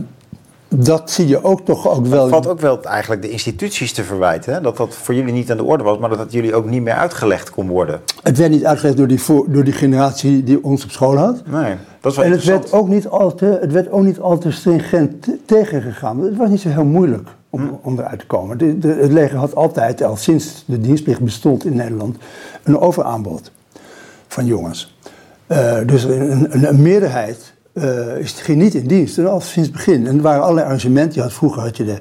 [0.68, 2.28] dat zie je ook toch ook wel.
[2.28, 4.54] valt ook wel eigenlijk de instituties te verwijten.
[4.54, 4.60] Hè?
[4.60, 6.82] Dat dat voor jullie niet aan de orde was, maar dat dat jullie ook niet
[6.82, 8.00] meer uitgelegd kon worden.
[8.22, 11.42] Het werd niet uitgelegd door die, door die generatie die ons op school had.
[11.46, 14.20] Nee, dat is wel En het werd, ook niet al te, het werd ook niet
[14.20, 16.20] al te stringent te- tegengegaan.
[16.20, 18.58] Het was niet zo heel moeilijk om, om eruit te komen.
[18.58, 22.16] De, de- het leger had altijd, al sinds de dienstplicht bestond in Nederland,
[22.62, 23.50] een overaanbod
[24.32, 24.96] van jongens.
[25.46, 29.76] Eh, dus een, een, een meerderheid eh, is, ging niet in dienst, al sinds het
[29.76, 30.06] begin.
[30.06, 31.14] En er waren allerlei arrangementen.
[31.14, 31.96] Je had, vroeger had je de,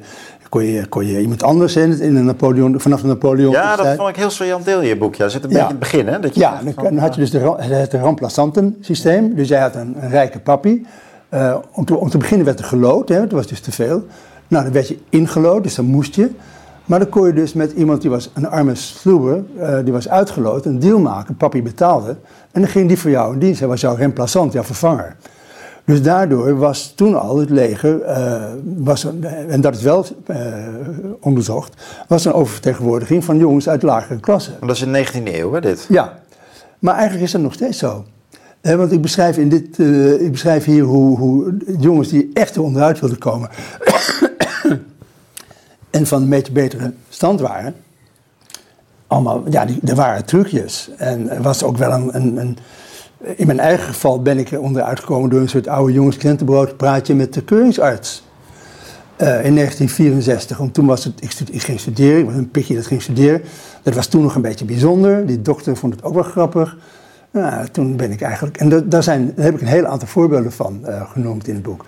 [0.50, 3.52] kon, je, kon je iemand anders in, in een Napoleon, vanaf de Napoleon.
[3.52, 5.16] Ja, dat vond ik heel saillant deel in je boek.
[5.16, 5.56] Ja, zit een Ja.
[5.56, 6.20] beetje in het begin, hè?
[6.20, 9.36] Dat je Ja, dan, dan had je dus de, het ramplasanten systeem.
[9.36, 10.86] Dus jij had een, een rijke papi.
[11.30, 14.06] Eh, om, te, om te beginnen werd er gelood, hè, dat was dus te veel.
[14.48, 16.30] Nou, dan werd je ingelood, dus dan moest je.
[16.86, 20.10] Maar dan kon je dus met iemand die was een arme sloeber, uh, die was
[20.10, 21.36] uitgeloot, een deal maken.
[21.36, 22.16] Papi betaalde.
[22.52, 23.60] En dan ging die voor jou in dienst.
[23.60, 25.16] Hij was jouw remplaçant, jouw vervanger.
[25.86, 28.44] Dus daardoor was toen al het leger, uh,
[28.78, 29.08] was,
[29.48, 30.38] en dat is wel uh,
[31.20, 34.54] onderzocht, was een oververtegenwoordiging van jongens uit lagere klassen.
[34.60, 35.86] Dat is in de 19e eeuw, hè, dit?
[35.90, 36.20] Ja,
[36.80, 38.06] maar eigenlijk is dat nog steeds zo.
[38.62, 42.56] Eh, want ik beschrijf, in dit, uh, ik beschrijf hier hoe, hoe jongens die echt
[42.56, 43.50] er onderuit wilden komen
[45.92, 47.76] en van een beetje betere stand waren,
[49.08, 50.90] allemaal, ja, die, er waren trucjes.
[50.98, 52.58] En was ook wel een, een, een
[53.36, 56.18] in mijn eigen geval ben ik er onderuit gekomen door een soort oude jongens
[56.78, 58.24] praatje met de keuringsarts.
[59.22, 62.76] Uh, in 1964, want toen was het, ik, ik ging studeren, ik was een pikje
[62.76, 63.42] dat ging studeren.
[63.84, 66.78] Dat was toen nog een beetje bijzonder, die dokter vond het ook wel grappig.
[67.32, 70.82] Nou, toen ben ik eigenlijk, en daar, zijn, heb ik een heel aantal voorbeelden van
[70.86, 71.86] uh, genoemd in het boek.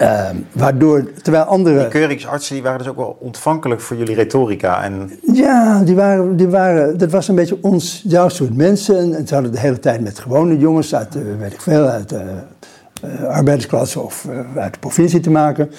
[0.00, 1.78] Uh, waardoor, terwijl andere...
[1.78, 4.82] Die keuringsartsen die waren dus ook wel ontvankelijk voor jullie retorica.
[4.82, 5.10] En...
[5.32, 8.98] Ja, die waren, die waren, dat was een beetje ons, jouw soort mensen.
[8.98, 11.86] En, en ze hadden de hele tijd met gewone jongens uit, uh, weet ik veel,
[11.86, 12.22] uit de
[13.04, 14.26] uh, arbeidersklasse of
[14.56, 15.70] uit de provincie te maken.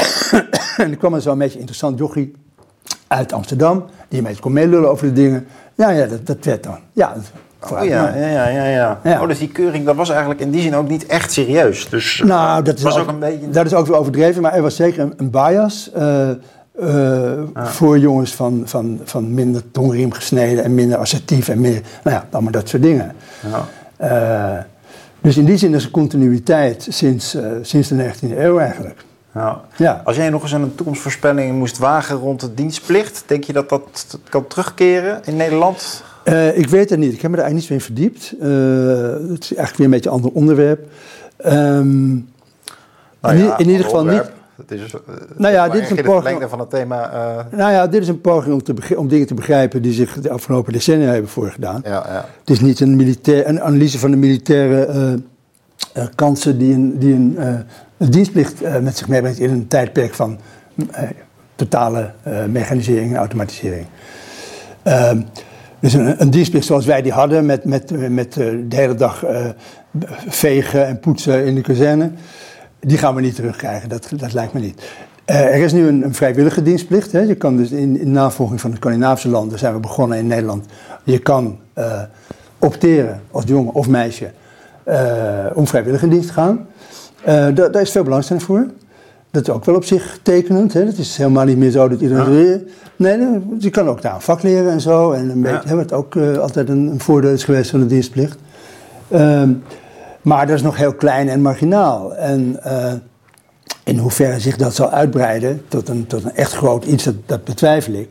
[0.76, 2.34] en er kwam er zo'n beetje interessant jochie
[3.06, 5.46] uit Amsterdam, die een beetje kon meelullen over de dingen.
[5.74, 6.78] Ja, ja, dat, dat werd dan.
[6.92, 7.14] Ja,
[7.60, 9.20] Oh ja, ja, ja, ja.
[9.20, 11.88] Oh, dus die keuring, dat was eigenlijk in die zin ook niet echt serieus.
[11.88, 13.50] Dus nou, dat is was ook, een beetje...
[13.50, 16.28] Dat is ook wel overdreven, maar er was zeker een, een bias uh,
[16.80, 17.66] uh, ah.
[17.66, 22.26] voor jongens van, van, van minder tongriem gesneden en minder assertief en meer, nou ja,
[22.30, 23.14] allemaal dat soort dingen.
[23.50, 23.66] Ja.
[24.56, 24.62] Uh,
[25.20, 29.04] dus in die zin is er continuïteit sinds, sinds de 19e eeuw eigenlijk.
[29.34, 29.60] Ja.
[29.76, 30.00] ja.
[30.04, 34.18] Als jij nog eens een toekomstvoorspelling moest wagen rond de dienstplicht, denk je dat dat
[34.28, 36.02] kan terugkeren in Nederland?
[36.24, 37.12] Uh, ik weet het niet.
[37.12, 38.34] Ik heb me er eigenlijk niet zo in verdiept.
[38.34, 40.86] Uh, het is eigenlijk weer een beetje een ander onderwerp.
[41.46, 42.28] Um,
[43.20, 44.30] nou ja, in, in, ieder geval niet.
[44.56, 45.00] Het is, uh,
[45.36, 46.44] nou ja, dit is een poging.
[46.48, 47.10] van het thema.
[47.50, 50.30] Nou ja, dit is een poging om, te om dingen te begrijpen die zich de
[50.30, 51.80] afgelopen decennia hebben voorgedaan.
[51.84, 52.24] Ja, ja.
[52.40, 55.18] Het is niet een, militair, een analyse van de militaire
[56.14, 57.38] kansen die een, die een,
[57.96, 60.38] een dienstplicht met zich meebrengt in een tijdperk van
[61.54, 62.10] totale
[62.48, 63.86] mechanisering en automatisering.
[65.80, 69.46] Dus een, dienstplicht zoals wij die hadden, met, met, met uh, de hele dag uh,
[70.28, 72.10] vegen en poetsen in de kazerne,
[72.80, 73.88] die gaan we niet terugkrijgen.
[73.88, 74.82] Dat, dat lijkt me niet.
[75.26, 77.12] Uh, er is nu een, een vrijwillige dienstplicht.
[77.12, 77.20] Hè.
[77.20, 80.66] Je kan dus in, in navolging van de Scandinavische landen, zijn we begonnen in Nederland.
[81.04, 81.58] Je kan
[82.58, 84.30] opteren als jongen of meisje
[85.54, 86.66] om vrijwillig in dienst te gaan.
[87.24, 88.66] daar, daar is veel belangstelling voor.
[89.30, 90.72] Dat is ook wel op zich tekenend.
[90.72, 90.84] Hè?
[90.84, 92.68] Dat is helemaal niet meer zo dat iedereen.
[92.96, 93.18] Nee,
[93.58, 95.12] je kan ook daar een vak leren en zo.
[95.12, 97.86] En een beetje, hè, wat ook uh, altijd een, een, voordeel is geweest van de
[97.86, 98.38] dienstplicht.
[99.12, 99.62] Um,
[100.22, 102.14] maar dat is nog heel klein en marginaal.
[102.14, 102.92] En uh,
[103.84, 107.44] in hoeverre zich dat zal uitbreiden tot een, tot een echt groot iets, dat, dat
[107.44, 108.08] betwijfel ik.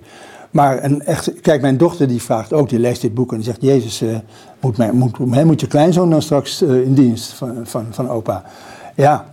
[0.51, 3.45] Maar een echt, kijk, mijn dochter die vraagt ook, die leest dit boek en die
[3.45, 4.17] zegt: Jezus, uh,
[4.59, 8.43] moet, mijn, moet, moet je kleinzoon dan straks in dienst van, van, van opa?
[8.95, 9.25] Ja,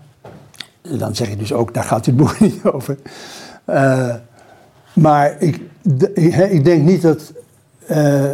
[0.99, 2.99] dan zeg ik dus ook, daar gaat dit boek niet over.
[3.71, 4.15] Uh,
[4.93, 5.61] maar ik,
[6.51, 7.33] ik, denk niet dat
[7.91, 8.25] uh,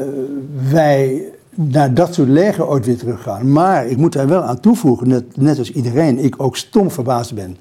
[0.70, 1.22] wij
[1.54, 3.52] naar dat soort leger ooit weer teruggaan.
[3.52, 7.34] Maar ik moet daar wel aan toevoegen dat net als iedereen, ik ook stom verbaasd
[7.34, 7.56] ben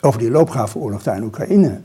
[0.00, 1.80] over die loopgravenoorlog daar in Oekraïne.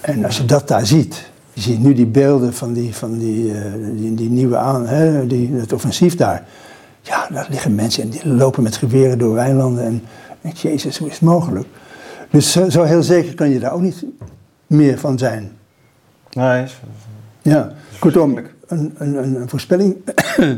[0.00, 3.52] En als je dat daar ziet, je ziet nu die beelden van die, van die,
[3.94, 6.46] die, die, nieuwe aan, hè, die, het offensief daar.
[7.02, 9.84] Ja, daar liggen mensen en die lopen met geweren door weilanden.
[9.84, 10.02] En
[10.40, 11.68] denk, jezus, hoe is het mogelijk?
[12.30, 14.04] Dus zo, zo, heel zeker kan je daar ook niet
[14.66, 15.52] meer van zijn.
[16.30, 16.66] Nee.
[17.42, 19.96] Ja, kortom, een, een, een voorspelling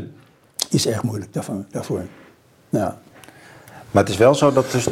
[0.71, 2.03] is erg moeilijk daarvan, daarvoor.
[2.69, 2.99] Ja.
[3.91, 4.89] Maar het is wel zo dat dus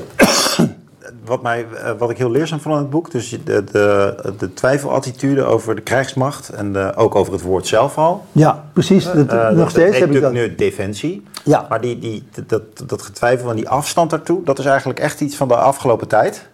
[1.24, 4.54] wat, mij, eh, wat ik heel leerzaam vond in het boek, dus de, de, de
[4.54, 8.24] twijfelattitude over de krijgsmacht en de, ook over het woord zelf al.
[8.32, 9.04] Ja, precies.
[9.04, 10.32] Dat, uh, nog dat, steeds heb ik dat.
[10.32, 11.22] nu defensie.
[11.44, 11.66] Ja.
[11.68, 15.36] Maar die, die, dat, dat getwijfel en die afstand daartoe, dat is eigenlijk echt iets
[15.36, 16.48] van de afgelopen tijd.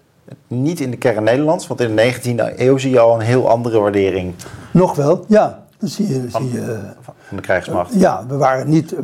[0.47, 3.49] Niet in de kern Nederlands, want in de 19e eeuw zie je al een heel
[3.49, 4.35] andere waardering.
[4.71, 5.65] Nog wel, ja.
[5.79, 7.95] Dan zie je, van, zie je, van de krijgsmacht.
[7.95, 8.95] ja, we waren niet.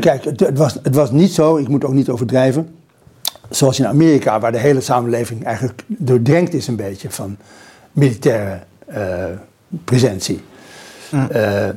[0.00, 2.68] Kijk, het, het, was, het was niet zo, ik moet ook niet overdrijven
[3.50, 7.36] zoals in Amerika, waar de hele samenleving eigenlijk doordrenkt is een beetje van
[7.92, 8.58] militaire
[8.90, 9.24] uh,
[9.84, 10.40] presentie.
[11.10, 11.28] Mm.
[11.32, 11.68] Uh,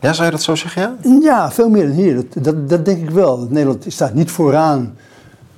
[0.00, 0.98] ja, zou je dat zo zeggen?
[1.02, 2.14] Ja, ja veel meer dan hier.
[2.14, 3.46] Dat, dat, dat denk ik wel.
[3.50, 4.96] Nederland staat niet vooraan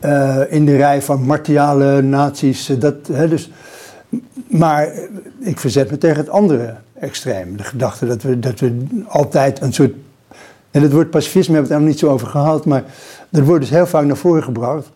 [0.04, 2.66] uh, in de rij van martiale naties.
[2.78, 3.50] Dat, hè, dus,
[4.46, 4.88] maar
[5.40, 7.56] ik verzet me tegen het andere extreem.
[7.56, 9.92] De gedachte dat we, dat we altijd een soort
[10.70, 12.84] En het woord pacifisme hebben we het er nog niet zo over gehad, maar
[13.28, 14.90] dat wordt dus heel vaak naar voren gebracht.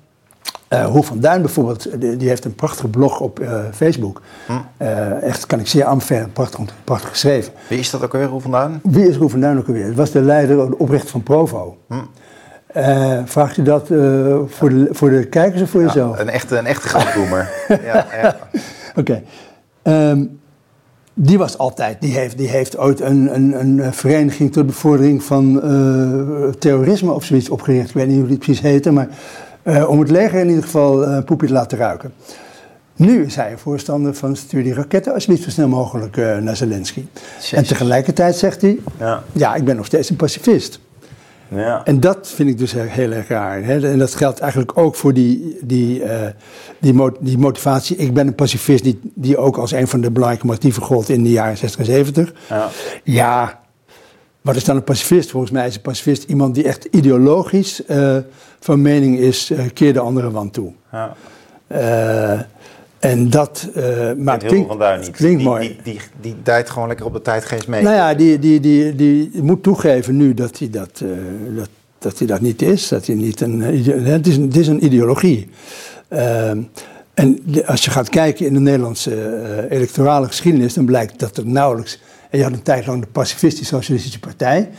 [0.72, 4.22] Uh, Hoe van Duin bijvoorbeeld, die, die heeft een prachtige blog op uh, Facebook.
[4.46, 4.52] Hm.
[4.82, 7.52] Uh, echt, kan ik zeer aanbevelen, prachtig, prachtig geschreven.
[7.68, 8.80] Wie is dat ook weer, Roel van Duin?
[8.82, 9.84] Wie is Roel van Duin ook alweer?
[9.86, 11.76] Het was de leider, de oprichter van Provo.
[11.88, 11.94] Hm.
[13.24, 13.86] vraagt u dat
[14.46, 16.18] voor, de, voor de kijkers of voor Ja, jezelf?
[16.18, 17.50] een echte, een echte grasboemer.
[17.68, 18.36] ja, ja.
[19.00, 19.22] Oké.
[19.82, 20.24] Ehm,
[21.14, 25.62] die was altijd, die heeft, die heeft ooit een, een, een vereniging tot bevordering van
[25.62, 27.88] eh, terrorisme of zoiets opgericht.
[27.88, 29.08] Ik weet niet hoe die precies heette, maar
[29.68, 32.12] eh, om het leger in ieder geval uh, poepje te laten ruiken.
[32.96, 36.56] Nu is hij een voorstander van stuur die raketten alsjeblieft zo snel mogelijk eh, naar
[36.56, 37.04] Zelensky.
[37.52, 39.22] En tegelijkertijd zegt hij, Ja.
[39.32, 40.80] ja, ik ben nog steeds een pacifist.
[41.48, 41.84] Ja.
[41.84, 43.64] En dat vind ik dus heel, erg raar.
[43.64, 43.90] Hè?
[43.90, 46.30] En dat geldt eigenlijk ook voor die, die, eh,
[47.20, 47.96] die motivatie.
[47.96, 51.22] Ik ben een pacifist die, die ook als een van de belangrijke motieven gold in
[51.22, 52.32] de jaren 60 en 70.
[52.48, 52.68] Ja.
[53.04, 53.60] Ja,
[54.40, 55.30] wat is dan een pacifist?
[55.30, 58.16] Volgens mij is een pacifist iemand die echt ideologisch eh,
[58.60, 60.72] van mening is, eh, keer de andere wand toe.
[60.92, 61.14] Ja.
[61.66, 62.40] Eh,
[62.98, 63.68] en dat,
[65.00, 65.10] niet.
[65.10, 65.68] klinkt die, mooi.
[65.68, 67.82] Die, die, die dijt gewoon lekker op de tijdgeest mee.
[67.82, 71.02] Nou ja, die, die, die, die moet toegeven nu dat hij dat,
[71.56, 71.68] dat,
[71.98, 72.88] dat, hij dat niet is.
[72.88, 75.48] Dat hij niet een, het, is een, het is een ideologie.
[77.14, 82.00] En als je gaat kijken in de Nederlandse electorale geschiedenis, dan blijkt dat er nauwelijks.
[82.30, 84.70] En je had een tijd lang de Pacifistische Socialistische Partij.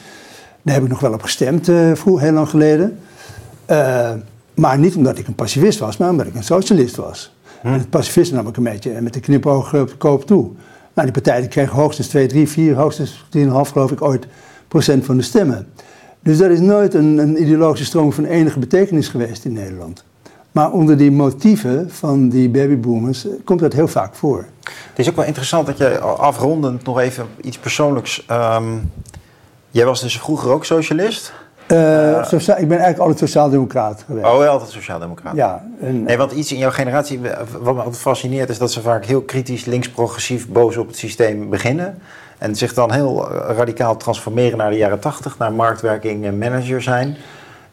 [0.62, 3.00] Daar heb ik nog wel op gestemd, eh vroeg, heel lang geleden.
[3.66, 4.12] Eh,
[4.54, 7.34] maar niet omdat ik een pacifist was, maar omdat ik een socialist was.
[7.64, 10.50] En het pacifisme nam ik een beetje met de knipoog op de koop toe.
[10.94, 14.28] Nou, die partij die kreeg hoogstens 2, 3, 4, hoogstens 3,5 geloof ik ooit
[14.68, 15.68] procent van de stemmen.
[16.20, 20.04] Dus dat is nooit een, een ideologische stroming van enige betekenis geweest in Nederland.
[20.52, 24.46] Maar onder die motieven van die babyboomers eh, komt dat heel vaak voor.
[25.00, 28.26] Het is ook wel interessant dat je afrondend nog even iets persoonlijks...
[28.26, 28.64] ehm,
[29.70, 31.34] jij was dus vroeger ook socialist?
[31.68, 34.26] Eh, socia- ik ben eigenlijk altijd sociaal-democraat geweest.
[34.26, 35.36] Oh, wel altijd sociaaldemocraat.
[35.36, 37.20] Ja, en, Nee, want iets in jouw generatie,
[37.62, 41.50] wat me altijd fascineert, is dat ze vaak heel kritisch, links-progressief, boos op het systeem
[41.50, 42.02] beginnen.
[42.38, 46.82] En zich dan heel eh, radicaal transformeren naar de jaren tachtig, naar marktwerking en manager
[46.82, 47.18] zijn.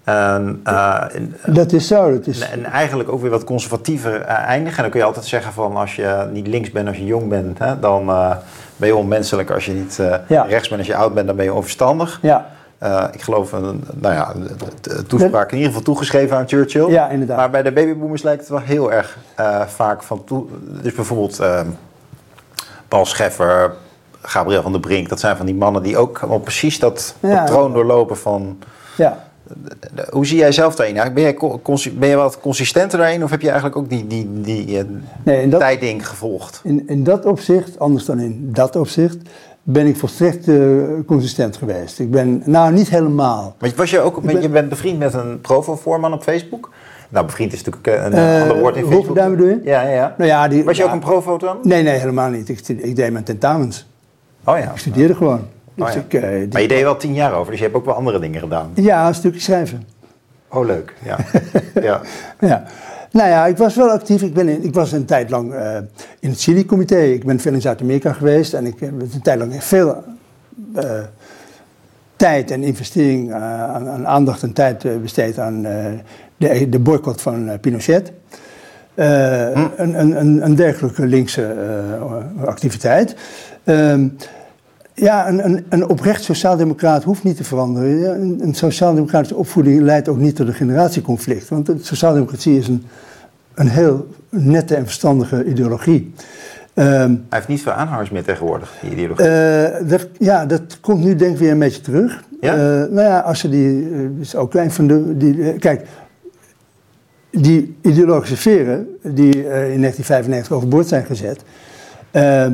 [0.07, 2.13] En, eh, en, dat is zo.
[2.13, 4.77] Dat is, en eigenlijk ook weer wat conservatiever eh, eindigen.
[4.77, 7.29] En dan kun je altijd zeggen van als je niet links bent als je jong
[7.29, 8.37] bent, hè, dan eh,
[8.77, 9.51] ben je onmenselijk.
[9.51, 10.43] Als je niet eh, Ja.
[10.43, 12.19] rechts bent als je oud bent, dan ben je onverstandig.
[12.23, 12.47] ja,
[12.79, 14.33] Eh, ik geloof een, nou ja,
[15.07, 16.89] toespraak in ieder geval toegeschreven aan Churchill.
[16.91, 17.37] Ja, inderdaad.
[17.37, 20.45] Maar bij de babyboomers lijkt het wel heel erg eh, vaak van toe.
[20.83, 21.61] Dus bijvoorbeeld eh,
[22.89, 23.73] Paul Scheffer,
[24.23, 27.39] Gabriel van der Brink, dat zijn van die mannen die ook wel precies dat Ja.
[27.39, 28.59] patroon doorlopen van.
[28.97, 29.25] ja.
[30.11, 30.95] Hoe zie jij zelf daarin?
[31.15, 31.37] Ben jij,
[32.09, 34.85] je wat consistenter daarin of heb je eigenlijk ook die, die, die eh,
[35.23, 36.61] Nee, en dat, tijdding gevolgd?
[36.65, 39.17] in, in dat opzicht, anders dan in dat opzicht,
[39.63, 40.57] ben ik volstrekt eh,
[41.07, 41.99] consistent geweest.
[41.99, 43.55] Ik ben, nou niet helemaal.
[43.59, 46.71] Want was je ook, ben- je bent bevriend met een Provo-voorman op Facebook?
[47.09, 49.17] Nou, bevriend is natuurlijk een Eh, ander woord in Facebook.
[49.17, 49.61] Duin bedoel je?
[49.65, 50.15] Ja, ja, ja.
[50.19, 51.57] Nou ja, die, Was je ja, ook een Provo dan?
[51.63, 52.49] Nee, nee, helemaal niet.
[52.49, 53.87] Ik, ik deed mijn tentamens.
[54.45, 54.71] Oh ja.
[54.71, 55.41] Ik studeerde gewoon.
[55.77, 56.01] Dus Oh ja.
[56.01, 57.95] ik, eh, die- Maar je deed wel tien jaar over, dus je hebt ook wel
[57.95, 58.71] andere dingen gedaan.
[58.75, 59.83] Ja, een stukje schrijven.
[60.49, 60.95] Oh, leuk.
[61.05, 61.19] Ja.
[61.89, 62.01] ja.
[62.41, 62.63] Ja.
[63.11, 64.23] Nou ja, ik was wel actief.
[64.23, 65.77] Ik, ben in, ik was een tijd lang eh,
[66.21, 66.97] in het Chili-comité.
[66.99, 68.55] Ik ben veel in Zuid-Amerika geweest.
[68.55, 70.05] En ik heb een tijd lang veel
[70.75, 70.91] eh,
[72.17, 75.85] tijd en investering eh, aan, aan aandacht en tijd eh, besteed aan eh,
[76.37, 78.13] de, de boycott van eh, Pinochet.
[78.95, 81.45] Eh, een, een, een, een dergelijke linkse
[82.39, 83.17] eh, activiteit.
[83.65, 84.09] Ehm,
[84.99, 88.21] ja, een, een, een oprecht sociaaldemocraat hoeft niet te veranderen.
[88.21, 91.49] Een, een sociaaldemocratische opvoeding leidt ook niet tot een generatieconflict.
[91.49, 92.85] Want de sociaaldemocratie is een,
[93.55, 96.13] een heel nette en verstandige ideologie.
[96.75, 99.27] Ehm, Hij heeft niet veel aanhangers meer tegenwoordig, die ideologie.
[99.27, 102.25] eh, dat, ja, dat komt nu denk ik weer een beetje terug.
[102.41, 102.53] Ja?
[102.53, 102.59] Eh,
[102.91, 105.87] nou ja, als je die, eh, is ook een van de, die, kijk,
[107.31, 111.43] die ideologische veren die in 1995 overboord zijn gezet,
[112.11, 112.47] eh,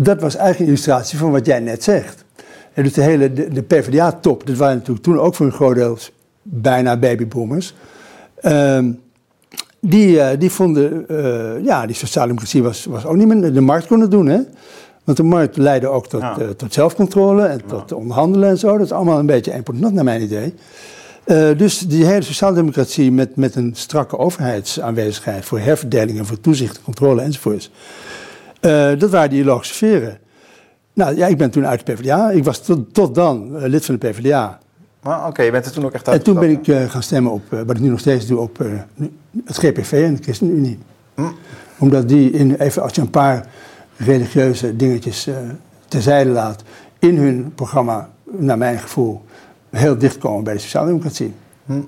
[0.00, 2.24] dat was eigenlijk een illustratie van wat jij net zegt.
[2.72, 5.74] En dus de hele, de, de PvdA-top, dat waren natuurlijk toen ook voor een groot
[5.74, 5.98] deel
[6.42, 7.74] bijna babyboomers.
[8.40, 8.92] Ehm,
[9.80, 13.86] die, eh, die vonden, eh, ja, die sociaaldemocratie was, was ook niet meer, de markt
[13.86, 14.40] kon het doen, hè.
[15.04, 16.38] Want de markt leidde ook tot, Ja.
[16.38, 18.76] eh, tot zelfcontrole en tot onderhandelen en zo.
[18.76, 20.54] Dat is allemaal een beetje nat naar mijn idee.
[21.56, 27.70] Dus die hele sociaaldemocratie met, met een strakke overheidsaanwezigheid voor herverdelingen, voor toezicht, controle enzovoorts.
[28.60, 30.18] Eh, dat waren die ideologische sferen.
[30.92, 32.30] Nou ja, ik ben toen uit de PvdA.
[32.30, 34.58] Ik was tot, tot dan eh, lid van de PvdA.
[35.02, 37.02] Maar Oké, je bent er toen ook echt uit En toen ben ik eh, gaan
[37.02, 38.58] stemmen op, wat ik nu nog steeds doe, op
[39.44, 40.78] het GPV en de ChristenUnie.
[41.14, 41.22] Hm.
[41.78, 43.46] Omdat die, in, even als je een paar
[43.96, 45.28] religieuze dingetjes
[45.88, 46.62] terzijde laat,
[46.98, 49.24] in hun programma, naar mijn gevoel,
[49.70, 51.34] heel dicht komen bij de sociaaldemocratie.
[51.66, 51.80] Hm.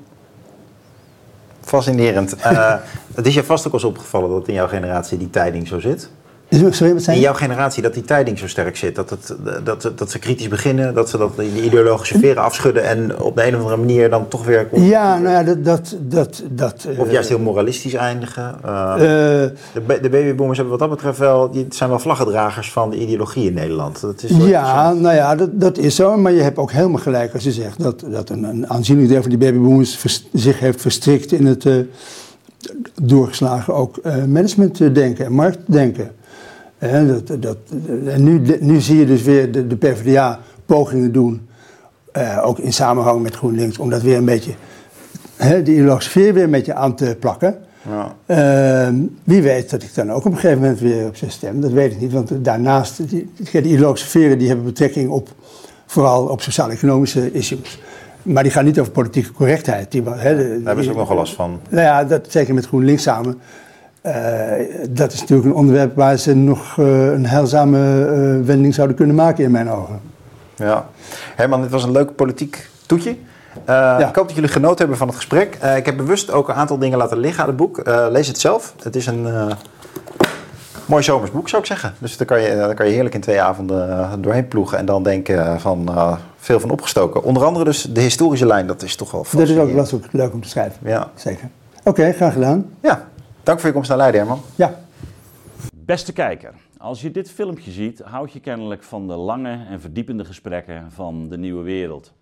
[1.60, 2.34] Fascinerend.
[3.14, 6.10] Het is je vast ook eens opgevallen dat in jouw generatie die tijding zo zit.
[6.50, 8.94] Sorry, wat in jouw generatie dat die tijding zo sterk zit.
[8.94, 9.34] Dat, het,
[9.64, 13.46] dat, dat ze kritisch beginnen, dat ze dat de ideologische veren afschudden en op de
[13.46, 14.68] een of andere manier dan toch weer.
[14.72, 15.64] Ja, nou ja, dat.
[15.64, 18.56] dat, dat, dat of juist heel moralistisch eindigen.
[18.64, 19.52] Uh, uh, de,
[20.02, 21.50] de babyboomers hebben wat dat betreft wel.
[21.50, 24.00] Die zijn wel vlaggedragers van de ideologie in Nederland.
[24.00, 26.16] Dat is ja, nou ja, dat, dat is zo.
[26.16, 29.20] Maar je hebt ook helemaal gelijk als je zegt dat, dat een, een aanzienlijk deel
[29.20, 31.64] van die babyboomers zich heeft verstrikt in het.
[31.64, 31.76] Uh,
[33.02, 36.10] doorgeslagen ook managementdenken en marktdenken
[36.78, 37.56] dat, dat,
[38.06, 41.48] en nu, nu zie je dus weer de, de PvdA pogingen doen,
[42.16, 44.52] uh, ook in samenhang met GroenLinks, om dat weer een beetje,
[45.36, 47.58] hè, die ideologische sfeer weer een beetje aan te plakken.
[47.88, 48.88] Ja.
[48.90, 51.60] Uh, wie weet dat ik dan ook op een gegeven moment weer op ze stem,
[51.60, 52.12] dat weet ik niet.
[52.12, 55.28] Want daarnaast, die, die ideologische sferen die hebben betrekking op,
[55.86, 57.80] vooral op sociaal-economische issues.
[58.22, 59.92] Maar die gaan niet over politieke correctheid.
[59.92, 61.60] Die, hè, Daar hebben ze ook nog wel last van.
[61.68, 63.38] Nou ja, dat, zeker met GroenLinks samen.
[64.02, 64.12] Uh,
[64.90, 69.14] dat is natuurlijk een onderwerp waar ze nog uh, een heilzame uh, wending zouden kunnen
[69.14, 70.00] maken in mijn ogen.
[70.56, 70.86] Ja.
[71.36, 73.16] Herman, dit was een leuk politiek toetje.
[73.66, 74.08] Ja.
[74.08, 75.58] Ik hoop dat jullie genoten hebben van het gesprek.
[75.76, 77.82] ik heb bewust ook een aantal dingen laten liggen aan het boek.
[78.10, 78.74] lees het zelf.
[78.82, 79.26] Het is een
[80.86, 81.94] mooi zomersboek, zou ik zeggen.
[81.98, 84.78] Dus daar kan je, daar kan je heerlijk in twee avonden doorheen ploegen.
[84.78, 85.90] En dan denken van
[86.36, 87.22] veel van opgestoken.
[87.22, 90.04] Onder andere dus de historische lijn, dat is toch wel Dat is ook, was ook
[90.10, 90.78] leuk om te schrijven.
[90.82, 91.10] Ja.
[91.14, 91.48] Zeker.
[91.84, 92.66] Oké, graag gedaan.
[92.80, 93.08] Ja,
[93.48, 94.40] Dank voor je komst naar Leiden, Herman.
[94.56, 94.80] Ja.
[95.74, 100.24] Beste kijker, als je dit filmpje ziet, houd je kennelijk van de lange en verdiepende
[100.24, 102.12] gesprekken van de nieuwe wereld.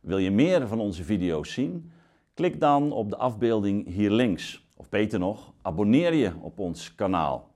[0.00, 1.92] Wil je meer van onze video's zien?
[2.34, 4.66] Klik dan op de afbeelding hier links.
[4.76, 7.50] Of beter nog, abonneer je op ons kanaal.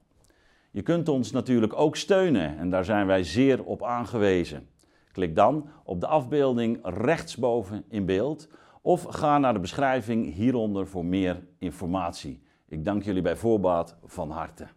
[0.71, 4.67] Je kunt ons natuurlijk ook steunen en daar zijn wij zeer op aangewezen.
[5.11, 8.47] Klik dan op de afbeelding rechtsboven in beeld
[8.81, 12.47] of ga naar de beschrijving hieronder voor meer informatie.
[12.71, 14.67] Ik dank jullie bij voorbaat van harte.